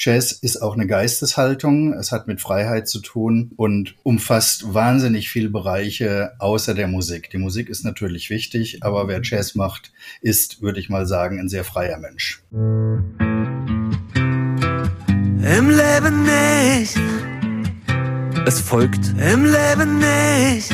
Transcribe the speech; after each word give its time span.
Jazz 0.00 0.30
ist 0.30 0.62
auch 0.62 0.74
eine 0.74 0.86
Geisteshaltung. 0.86 1.92
Es 1.92 2.12
hat 2.12 2.28
mit 2.28 2.40
Freiheit 2.40 2.86
zu 2.88 3.00
tun 3.00 3.50
und 3.56 3.96
umfasst 4.04 4.72
wahnsinnig 4.72 5.28
viele 5.28 5.50
Bereiche 5.50 6.34
außer 6.38 6.72
der 6.74 6.86
Musik. 6.86 7.30
Die 7.30 7.38
Musik 7.38 7.68
ist 7.68 7.84
natürlich 7.84 8.30
wichtig, 8.30 8.84
aber 8.84 9.08
wer 9.08 9.20
Jazz 9.24 9.56
macht, 9.56 9.92
ist, 10.20 10.62
würde 10.62 10.78
ich 10.78 10.88
mal 10.88 11.04
sagen, 11.04 11.40
ein 11.40 11.48
sehr 11.48 11.64
freier 11.64 11.98
Mensch. 11.98 12.44
Im 12.52 13.00
Leben 15.42 16.22
nicht. 16.22 16.96
Es 18.46 18.60
folgt 18.60 19.14
Im 19.18 19.44
Leben 19.46 19.98
nicht. 19.98 20.72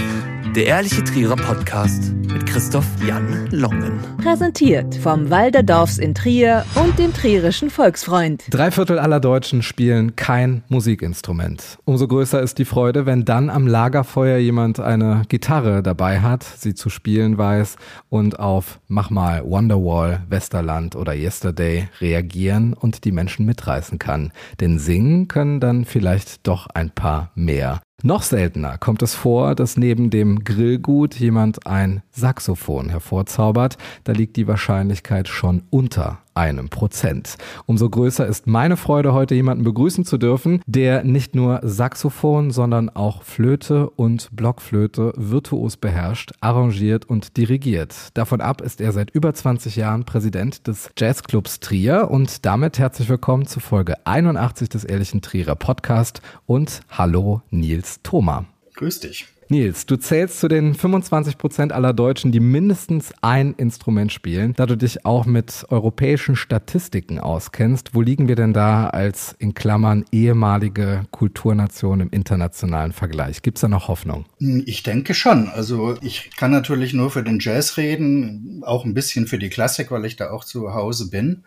Der 0.55 0.67
Ehrliche 0.67 1.03
Trierer 1.03 1.35
Podcast 1.35 2.13
mit 2.33 2.47
Christoph 2.47 2.87
Jan 3.05 3.49
Longen. 3.51 3.99
Präsentiert 4.23 4.95
vom 4.95 5.29
Walderdorfs 5.29 5.99
in 5.99 6.15
Trier 6.15 6.65
und 6.77 6.97
dem 6.97 7.13
Trierischen 7.13 7.71
Volksfreund. 7.71 8.45
Drei 8.51 8.71
Viertel 8.71 9.01
aller 9.01 9.19
Deutschen 9.19 9.63
spielen 9.63 10.15
kein 10.15 10.63
Musikinstrument. 10.69 11.79
Umso 11.85 12.07
größer 12.07 12.41
ist 12.41 12.59
die 12.59 12.65
Freude, 12.65 13.05
wenn 13.05 13.25
dann 13.25 13.51
am 13.51 13.67
Lagerfeuer 13.67 14.39
jemand 14.39 14.79
eine 14.79 15.23
Gitarre 15.29 15.83
dabei 15.83 16.21
hat, 16.21 16.45
sie 16.45 16.75
zu 16.75 16.89
spielen 16.89 17.37
weiß 17.37 17.75
und 18.09 18.39
auf 18.39 18.79
Mach 18.87 19.11
mal 19.11 19.43
Wonderwall, 19.45 20.23
Westerland 20.29 20.95
oder 20.95 21.15
Yesterday 21.15 21.89
reagieren 22.01 22.75
und 22.75 23.05
die 23.05 23.13
Menschen 23.13 23.45
mitreißen 23.45 23.99
kann. 23.99 24.31
Denn 24.61 24.79
singen 24.79 25.27
können 25.27 25.59
dann 25.59 25.85
vielleicht 25.85 26.47
doch 26.47 26.69
ein 26.69 26.91
paar 26.91 27.33
mehr. 27.35 27.81
Noch 28.07 28.21
seltener 28.21 28.77
kommt 28.77 29.01
es 29.01 29.15
vor, 29.15 29.55
dass 29.55 29.79
neben 29.79 30.11
dem 30.11 30.45
Grillgut 30.45 31.15
jemand 31.15 31.67
ein 31.67 32.03
Saxophon 32.11 32.91
hervorzaubert. 32.91 33.79
Da 34.05 34.13
liegt 34.13 34.37
die 34.37 34.47
Wahrscheinlichkeit 34.47 35.27
schon 35.27 35.63
unter 35.71 36.19
einem 36.35 36.69
Prozent. 36.69 37.37
Umso 37.67 37.89
größer 37.89 38.27
ist 38.27 38.47
meine 38.47 38.77
Freude, 38.77 39.13
heute 39.13 39.35
jemanden 39.35 39.65
begrüßen 39.65 40.05
zu 40.05 40.19
dürfen, 40.19 40.63
der 40.67 41.05
nicht 41.05 41.35
nur 41.35 41.61
Saxophon, 41.63 42.51
sondern 42.51 42.91
auch 42.91 43.23
Flöte 43.23 43.91
und 43.91 44.29
Blockflöte 44.33 45.13
virtuos 45.17 45.77
beherrscht, 45.77 46.33
arrangiert 46.41 47.05
und 47.05 47.37
dirigiert. 47.37 47.95
Davon 48.15 48.41
ab 48.41 48.61
ist 48.61 48.81
er 48.81 48.93
seit 48.93 49.11
über 49.11 49.33
20 49.33 49.77
Jahren 49.77 50.05
Präsident 50.05 50.67
des 50.67 50.91
Jazzclubs 50.99 51.61
Trier 51.61 52.11
und 52.11 52.45
damit 52.45 52.79
herzlich 52.79 53.09
willkommen 53.09 53.47
zu 53.47 53.61
Folge 53.61 54.07
81 54.07 54.69
des 54.69 54.85
Ehrlichen 54.85 55.23
Trierer 55.23 55.57
Podcast 55.57 56.21
und 56.47 56.81
hallo 56.91 57.43
Nils 57.51 58.01
Thoma. 58.03 58.47
Grüß 58.75 59.01
dich. 59.01 59.34
Nils, 59.55 59.87
du 59.87 59.97
zählst 59.97 60.41
zu 60.41 60.49
den 60.49 60.75
25 60.75 61.39
Prozent 61.39 61.73
aller 61.73 61.93
Deutschen, 61.93 62.33
die 62.33 62.41
mindestens 62.41 63.13
ein 63.21 63.55
Instrument 63.55 64.13
spielen. 64.13 64.53
Da 64.57 64.67
du 64.67 64.77
dich 64.77 65.07
auch 65.07 65.27
mit 65.27 65.65
europäischen 65.69 66.35
Statistiken 66.35 67.21
auskennst, 67.21 67.95
wo 67.95 68.01
liegen 68.01 68.27
wir 68.27 68.35
denn 68.35 68.53
da 68.53 68.89
als 68.89 69.37
in 69.39 69.55
Klammern 69.55 70.07
ehemalige 70.11 71.05
Kulturnation 71.13 72.01
im 72.01 72.11
internationalen 72.11 72.93
Vergleich? 72.93 73.43
Gibt 73.43 73.59
es 73.59 73.61
da 73.61 73.69
noch 73.69 73.87
Hoffnung? 73.87 74.25
Ich 74.41 74.83
denke 74.83 75.15
schon. 75.15 75.49
Also 75.49 75.99
ich 76.03 76.33
kann 76.37 76.51
natürlich 76.51 76.93
nur 76.93 77.13
für 77.13 77.23
den 77.23 77.39
Jazz 77.39 77.77
reden, 77.77 78.61
auch 78.65 78.85
ein 78.85 78.95
bisschen 78.95 79.29
für 79.29 79.39
die 79.39 79.51
Klassik, 79.51 79.93
weil 79.93 80.05
ich 80.05 80.17
da 80.17 80.33
auch 80.33 80.45
zu 80.45 80.75
Hause 80.75 81.11
bin. 81.11 81.45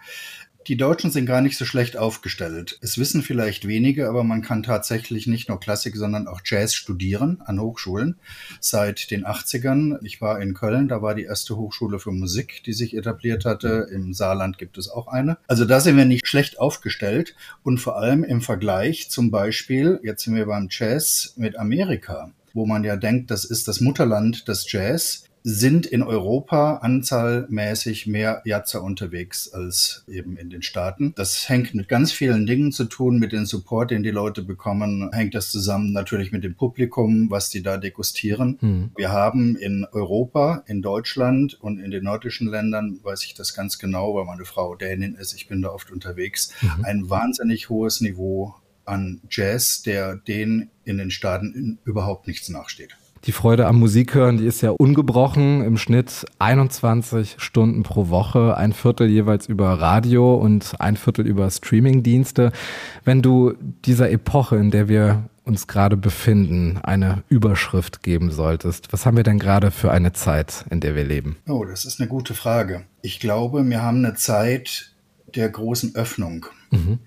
Die 0.68 0.76
Deutschen 0.76 1.12
sind 1.12 1.26
gar 1.26 1.40
nicht 1.40 1.58
so 1.58 1.64
schlecht 1.64 1.96
aufgestellt. 1.96 2.78
Es 2.82 2.98
wissen 2.98 3.22
vielleicht 3.22 3.70
wenige, 3.70 4.10
aber 4.10 4.26
man 4.26 4.42
kann 4.42 4.64
tatsächlich 4.64 5.26
nicht 5.26 5.48
nur 5.48 5.62
Klassik, 5.62 5.96
sondern 5.96 6.28
auch 6.28 6.42
Jazz 6.44 6.76
studieren 6.76 7.40
an 7.46 7.62
Hochschulen 7.62 8.18
seit 8.60 9.10
den 9.10 9.26
80ern. 9.26 10.00
Ich 10.04 10.20
war 10.20 10.42
in 10.42 10.54
Köln, 10.54 10.90
da 10.90 11.02
war 11.02 11.16
die 11.16 11.24
erste 11.24 11.56
Hochschule 11.56 12.00
für 12.00 12.12
Musik, 12.12 12.64
die 12.66 12.74
sich 12.74 12.98
etabliert 12.98 13.46
hatte. 13.46 13.88
Im 13.94 14.14
Saarland 14.14 14.58
gibt 14.58 14.78
es 14.78 14.90
auch 14.90 15.08
eine. 15.08 15.38
Also 15.48 15.64
da 15.64 15.80
sind 15.80 15.96
wir 15.96 16.04
nicht 16.04 16.28
schlecht 16.28 16.60
aufgestellt 16.60 17.34
und 17.64 17.78
vor 17.78 17.96
allem 17.96 18.26
im 18.26 18.42
Vergleich 18.42 19.10
zum 19.10 19.32
Beispiel, 19.32 20.02
jetzt 20.04 20.26
sind 20.26 20.36
wir 20.36 20.48
beim 20.48 20.68
Jazz 20.70 21.34
mit 21.38 21.58
Amerika 21.58 22.34
wo 22.54 22.66
man 22.66 22.84
ja 22.84 22.98
denkt, 22.98 23.30
das 23.30 23.46
ist 23.46 23.68
das 23.68 23.82
Mutterland 23.82 24.48
des 24.48 24.70
Jazz, 24.72 25.27
sind 25.50 25.86
in 25.86 26.04
Europa 26.04 26.80
anzahlmäßig 26.82 28.06
mehr 28.06 28.42
Jatzer 28.44 28.84
unterwegs 28.84 29.48
als 29.54 30.04
eben 30.10 30.36
in 30.36 30.50
den 30.50 30.62
Staaten. 30.62 31.14
Das 31.16 31.48
hängt 31.48 31.74
mit 31.74 31.88
ganz 31.88 32.12
vielen 32.12 32.46
Dingen 32.46 32.74
zu 32.74 32.84
tun, 32.84 33.18
mit 33.18 33.32
dem 33.32 33.46
Support, 33.46 33.92
den 33.92 34.04
die 34.04 34.12
Leute 34.12 34.42
bekommen, 34.42 35.10
hängt 35.14 35.36
das 35.36 35.50
zusammen 35.50 35.94
natürlich 35.94 36.34
mit 36.34 36.44
dem 36.44 36.56
Publikum, 36.56 37.32
was 37.32 37.50
die 37.50 37.64
da 37.64 37.78
degustieren. 37.78 38.58
Hm. 38.60 38.92
Wir 38.98 39.14
haben 39.14 39.56
in 39.56 39.88
Europa, 39.90 40.64
in 40.68 40.82
Deutschland 40.82 41.58
und 41.62 41.80
in 41.80 41.92
den 41.92 42.04
nordischen 42.04 42.50
Ländern, 42.50 43.00
weiß 43.02 43.24
ich 43.24 43.34
das 43.34 43.54
ganz 43.54 43.80
genau, 43.80 44.16
weil 44.16 44.26
meine 44.26 44.44
Frau 44.44 44.76
Dänin 44.76 45.16
ist, 45.16 45.34
ich 45.34 45.48
bin 45.48 45.62
da 45.62 45.70
oft 45.70 45.92
unterwegs, 45.92 46.52
Mhm. 46.62 46.84
ein 46.84 47.10
wahnsinnig 47.10 47.70
hohes 47.70 48.02
Niveau 48.02 48.56
an 48.84 49.22
Jazz, 49.30 49.82
der 49.82 50.18
den 50.18 50.72
in 50.84 50.98
den 50.98 51.10
Staaten 51.10 51.54
in, 51.54 51.78
überhaupt 51.86 52.28
nichts 52.28 52.50
nachsteht. 52.50 52.98
Die 53.28 53.34
Freude 53.34 53.68
am 53.68 53.78
Musikhören, 53.80 54.38
die 54.38 54.46
ist 54.46 54.62
ja 54.62 54.72
ungebrochen. 54.72 55.62
Im 55.62 55.78
Schnitt 55.78 56.26
21 56.40 57.36
Stunden 57.40 57.84
pro 57.84 58.08
Woche, 58.08 58.56
ein 58.56 58.72
Viertel 58.72 59.10
jeweils 59.10 59.48
über 59.48 59.74
Radio 59.82 60.36
und 60.36 60.76
ein 60.80 60.96
Viertel 60.96 61.28
über 61.28 61.52
Streamingdienste. 61.52 62.54
Wenn 63.04 63.22
du 63.22 63.54
dieser 63.84 64.12
Epoche, 64.12 64.56
in 64.56 64.72
der 64.72 64.88
wir 64.88 65.26
uns 65.44 65.68
gerade 65.68 65.98
befinden, 65.98 66.80
eine 66.84 67.24
Überschrift 67.28 68.02
geben 68.02 68.32
solltest, 68.32 68.94
was 68.94 69.06
haben 69.06 69.18
wir 69.18 69.26
denn 69.26 69.40
gerade 69.40 69.72
für 69.72 69.92
eine 69.92 70.14
Zeit, 70.14 70.64
in 70.70 70.80
der 70.80 70.96
wir 70.96 71.04
leben? 71.04 71.36
Oh, 71.50 71.66
das 71.66 71.84
ist 71.84 72.00
eine 72.00 72.08
gute 72.08 72.34
Frage. 72.34 72.86
Ich 73.02 73.20
glaube, 73.20 73.62
wir 73.70 73.82
haben 73.82 74.06
eine 74.06 74.16
Zeit 74.16 74.94
der 75.36 75.50
großen 75.50 75.96
Öffnung. 75.96 76.46
Mhm. 76.72 77.00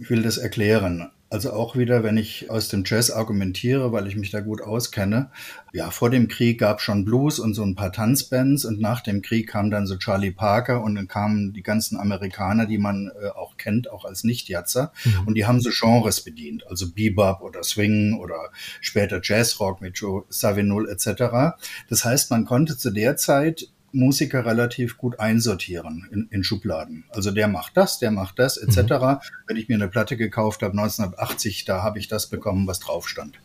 Ich 0.00 0.08
will 0.08 0.22
das 0.22 0.38
erklären. 0.38 1.10
Also 1.30 1.52
auch 1.52 1.76
wieder, 1.76 2.02
wenn 2.02 2.16
ich 2.16 2.50
aus 2.50 2.68
dem 2.68 2.84
Jazz 2.86 3.10
argumentiere, 3.10 3.92
weil 3.92 4.06
ich 4.06 4.16
mich 4.16 4.30
da 4.30 4.40
gut 4.40 4.62
auskenne. 4.62 5.30
Ja, 5.74 5.90
vor 5.90 6.08
dem 6.08 6.26
Krieg 6.26 6.58
gab 6.58 6.80
schon 6.80 7.04
Blues 7.04 7.38
und 7.38 7.52
so 7.52 7.62
ein 7.62 7.74
paar 7.74 7.92
Tanzbands 7.92 8.64
und 8.64 8.80
nach 8.80 9.02
dem 9.02 9.20
Krieg 9.20 9.48
kam 9.48 9.70
dann 9.70 9.86
so 9.86 9.96
Charlie 9.98 10.30
Parker 10.30 10.82
und 10.82 10.94
dann 10.94 11.06
kamen 11.06 11.52
die 11.52 11.62
ganzen 11.62 11.98
Amerikaner, 11.98 12.64
die 12.64 12.78
man 12.78 13.10
äh, 13.22 13.28
auch 13.28 13.58
kennt, 13.58 13.90
auch 13.90 14.06
als 14.06 14.24
Nicht-Jazzer 14.24 14.92
und 15.26 15.34
die 15.34 15.44
haben 15.44 15.60
so 15.60 15.70
Genres 15.70 16.22
bedient, 16.22 16.66
also 16.66 16.90
Bebop 16.90 17.42
oder 17.42 17.62
Swing 17.62 18.18
oder 18.18 18.50
später 18.80 19.20
Jazzrock 19.22 19.82
mit 19.82 19.98
Joe 19.98 20.24
Zawinul 20.30 20.88
etc. 20.88 21.58
Das 21.90 22.04
heißt, 22.06 22.30
man 22.30 22.46
konnte 22.46 22.78
zu 22.78 22.90
der 22.90 23.16
Zeit 23.16 23.68
Musiker 23.92 24.44
relativ 24.44 24.98
gut 24.98 25.18
einsortieren 25.18 26.08
in, 26.12 26.28
in 26.30 26.44
Schubladen. 26.44 27.04
Also 27.10 27.30
der 27.30 27.48
macht 27.48 27.76
das, 27.76 27.98
der 27.98 28.10
macht 28.10 28.38
das, 28.38 28.56
etc. 28.56 29.22
Wenn 29.46 29.56
ich 29.56 29.68
mir 29.68 29.76
eine 29.76 29.88
Platte 29.88 30.16
gekauft 30.16 30.62
habe 30.62 30.72
1980, 30.78 31.64
da 31.64 31.82
habe 31.82 31.98
ich 31.98 32.08
das 32.08 32.28
bekommen, 32.28 32.66
was 32.66 32.80
drauf 32.80 33.08
stand. 33.08 33.40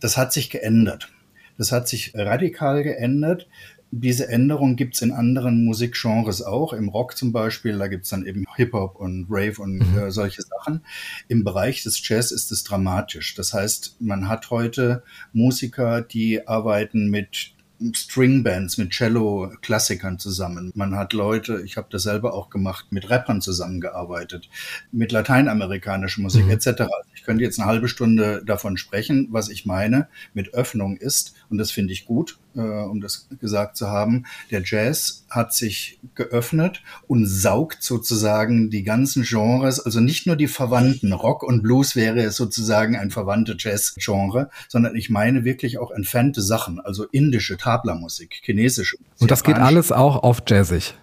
Das 0.00 0.16
hat 0.16 0.32
sich 0.32 0.50
geändert. 0.50 1.10
Das 1.58 1.72
hat 1.72 1.88
sich 1.88 2.12
radikal 2.14 2.82
geändert. 2.82 3.46
Diese 3.92 4.28
Änderung 4.28 4.76
gibt's 4.76 5.02
in 5.02 5.10
anderen 5.10 5.64
Musikgenres 5.64 6.42
auch. 6.42 6.72
Im 6.72 6.88
Rock 6.88 7.16
zum 7.16 7.32
Beispiel, 7.32 7.76
da 7.76 7.88
gibt's 7.88 8.10
dann 8.10 8.24
eben 8.24 8.46
Hip-Hop 8.54 8.96
und 8.96 9.26
Rave 9.28 9.60
und 9.60 9.82
äh, 9.96 10.12
solche 10.12 10.42
Sachen. 10.42 10.84
Im 11.26 11.42
Bereich 11.42 11.82
des 11.82 12.06
Jazz 12.06 12.30
ist 12.30 12.52
es 12.52 12.62
dramatisch. 12.62 13.34
Das 13.34 13.52
heißt, 13.52 13.96
man 14.00 14.28
hat 14.28 14.50
heute 14.50 15.02
Musiker, 15.32 16.02
die 16.02 16.46
arbeiten 16.46 17.10
mit 17.10 17.52
Stringbands 17.94 18.76
mit 18.78 18.90
Cello-Klassikern 18.90 20.18
zusammen. 20.18 20.70
Man 20.74 20.94
hat 20.96 21.12
Leute, 21.12 21.62
ich 21.64 21.76
habe 21.76 21.88
das 21.90 22.02
selber 22.02 22.34
auch 22.34 22.50
gemacht, 22.50 22.86
mit 22.90 23.08
Rappern 23.08 23.40
zusammengearbeitet, 23.40 24.48
mit 24.92 25.12
lateinamerikanischer 25.12 26.20
Musik 26.20 26.44
Mhm. 26.44 26.50
etc. 26.50 26.66
Also 26.66 26.90
Ich 27.14 27.22
könnte 27.24 27.44
jetzt 27.44 27.58
eine 27.58 27.68
halbe 27.68 27.88
Stunde 27.88 28.42
davon 28.44 28.76
sprechen, 28.76 29.28
was 29.30 29.48
ich 29.48 29.66
meine 29.66 30.08
mit 30.34 30.54
Öffnung 30.54 30.96
ist. 30.96 31.34
Und 31.48 31.58
das 31.58 31.70
finde 31.70 31.92
ich 31.92 32.06
gut, 32.06 32.38
äh, 32.56 32.60
um 32.60 33.00
das 33.00 33.28
gesagt 33.40 33.76
zu 33.76 33.88
haben. 33.88 34.24
Der 34.50 34.62
Jazz 34.64 35.24
hat 35.30 35.54
sich 35.54 35.98
geöffnet 36.14 36.82
und 37.06 37.26
saugt 37.26 37.82
sozusagen 37.82 38.70
die 38.70 38.82
ganzen 38.82 39.22
Genres, 39.22 39.80
also 39.80 40.00
nicht 40.00 40.26
nur 40.26 40.36
die 40.36 40.48
verwandten. 40.48 41.12
Rock 41.12 41.42
und 41.42 41.62
Blues 41.62 41.96
wäre 41.96 42.30
sozusagen 42.30 42.96
ein 42.96 43.10
verwandter 43.10 43.54
Jazz-Genre, 43.56 44.50
sondern 44.68 44.96
ich 44.96 45.10
meine 45.10 45.44
wirklich 45.44 45.78
auch 45.78 45.90
entfernte 45.90 46.42
Sachen, 46.42 46.80
also 46.80 47.04
indische 47.04 47.56
Tabla-Musik, 47.56 48.40
chinesische 48.42 48.96
Musik. 48.98 49.20
Und 49.20 49.30
das 49.30 49.44
geht 49.44 49.56
alles 49.56 49.92
auch 49.92 50.22
auf 50.22 50.42
Jazzig. 50.46 50.94